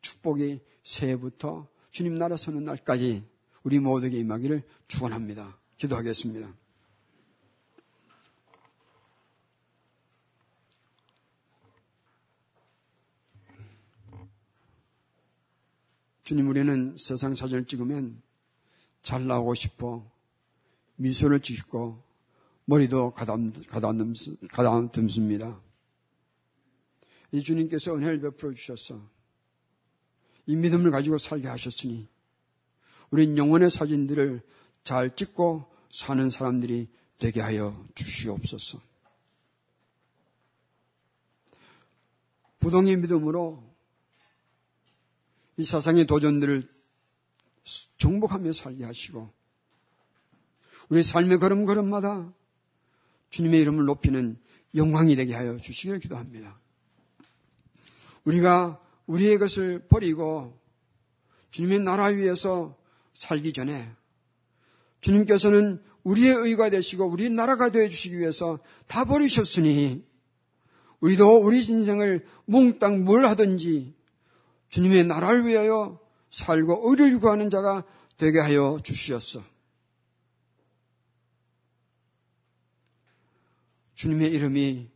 축복이 0.00 0.60
새해부터 0.84 1.68
주님 1.90 2.18
나라 2.18 2.36
서는 2.36 2.64
날까지 2.64 3.24
우리 3.62 3.78
모두에게 3.78 4.18
임하기를 4.18 4.62
축원합니다. 4.88 5.58
기도하겠습니다. 5.76 6.61
주님 16.24 16.48
우리는 16.48 16.96
세상 16.98 17.34
사진을 17.34 17.66
찍으면 17.66 18.22
잘 19.02 19.26
나오고 19.26 19.54
싶어 19.54 20.10
미소를 20.96 21.40
짓고 21.40 22.02
머리도 22.64 23.12
가다듬습니다. 23.12 25.60
이 27.32 27.42
주님께서 27.42 27.96
은혜를 27.96 28.20
베풀어 28.20 28.54
주셔서 28.54 29.02
이 30.46 30.54
믿음을 30.54 30.92
가지고 30.92 31.18
살게 31.18 31.48
하셨으니 31.48 32.06
우린 33.10 33.36
영혼의 33.36 33.68
사진들을 33.68 34.42
잘 34.84 35.16
찍고 35.16 35.66
사는 35.90 36.30
사람들이 36.30 36.88
되게 37.18 37.40
하여 37.40 37.84
주시옵소서. 37.94 38.80
부동의 42.60 42.98
믿음으로 42.98 43.71
이 45.56 45.64
세상의 45.64 46.06
도전들을 46.06 46.68
정복하며 47.98 48.52
살게 48.52 48.84
하시고 48.84 49.30
우리 50.88 51.02
삶의 51.02 51.38
걸음걸음마다 51.38 52.32
주님의 53.30 53.60
이름을 53.60 53.84
높이는 53.84 54.38
영광이 54.74 55.16
되게 55.16 55.34
하여 55.34 55.56
주시기를 55.56 56.00
기도합니다. 56.00 56.58
우리가 58.24 58.80
우리의 59.06 59.38
것을 59.38 59.86
버리고 59.88 60.58
주님의 61.50 61.80
나라 61.80 62.06
위에서 62.06 62.76
살기 63.14 63.52
전에 63.52 63.90
주님께서는 65.00 65.82
우리의 66.04 66.34
의가 66.34 66.70
되시고 66.70 67.06
우리 67.06 67.30
나라가 67.30 67.70
되어 67.70 67.88
주시기 67.88 68.18
위해서 68.18 68.58
다 68.86 69.04
버리셨으니 69.04 70.04
우리도 71.00 71.42
우리 71.42 71.58
인생을 71.64 72.26
몽땅 72.46 73.04
뭘 73.04 73.26
하든지 73.26 73.94
주님의 74.72 75.04
나라를 75.04 75.46
위하여 75.46 76.00
살고 76.30 76.90
의를 76.90 77.20
구하는 77.20 77.50
자가 77.50 77.84
되게 78.16 78.40
하여 78.40 78.78
주시옵소. 78.82 79.44
주님의 83.94 84.30
이름이 84.32 84.90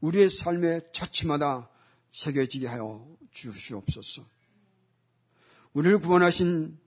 우리의 0.00 0.30
삶의 0.30 0.92
자취마다 0.92 1.68
새겨지게 2.12 2.68
하여 2.68 3.04
주시옵소서. 3.32 4.24
우리를 5.72 5.98
구원하신 5.98 6.78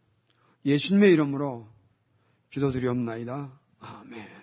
예수님의 0.65 1.11
이름으로 1.11 1.69
기도드리옵나이다. 2.49 3.59
아멘. 3.79 4.40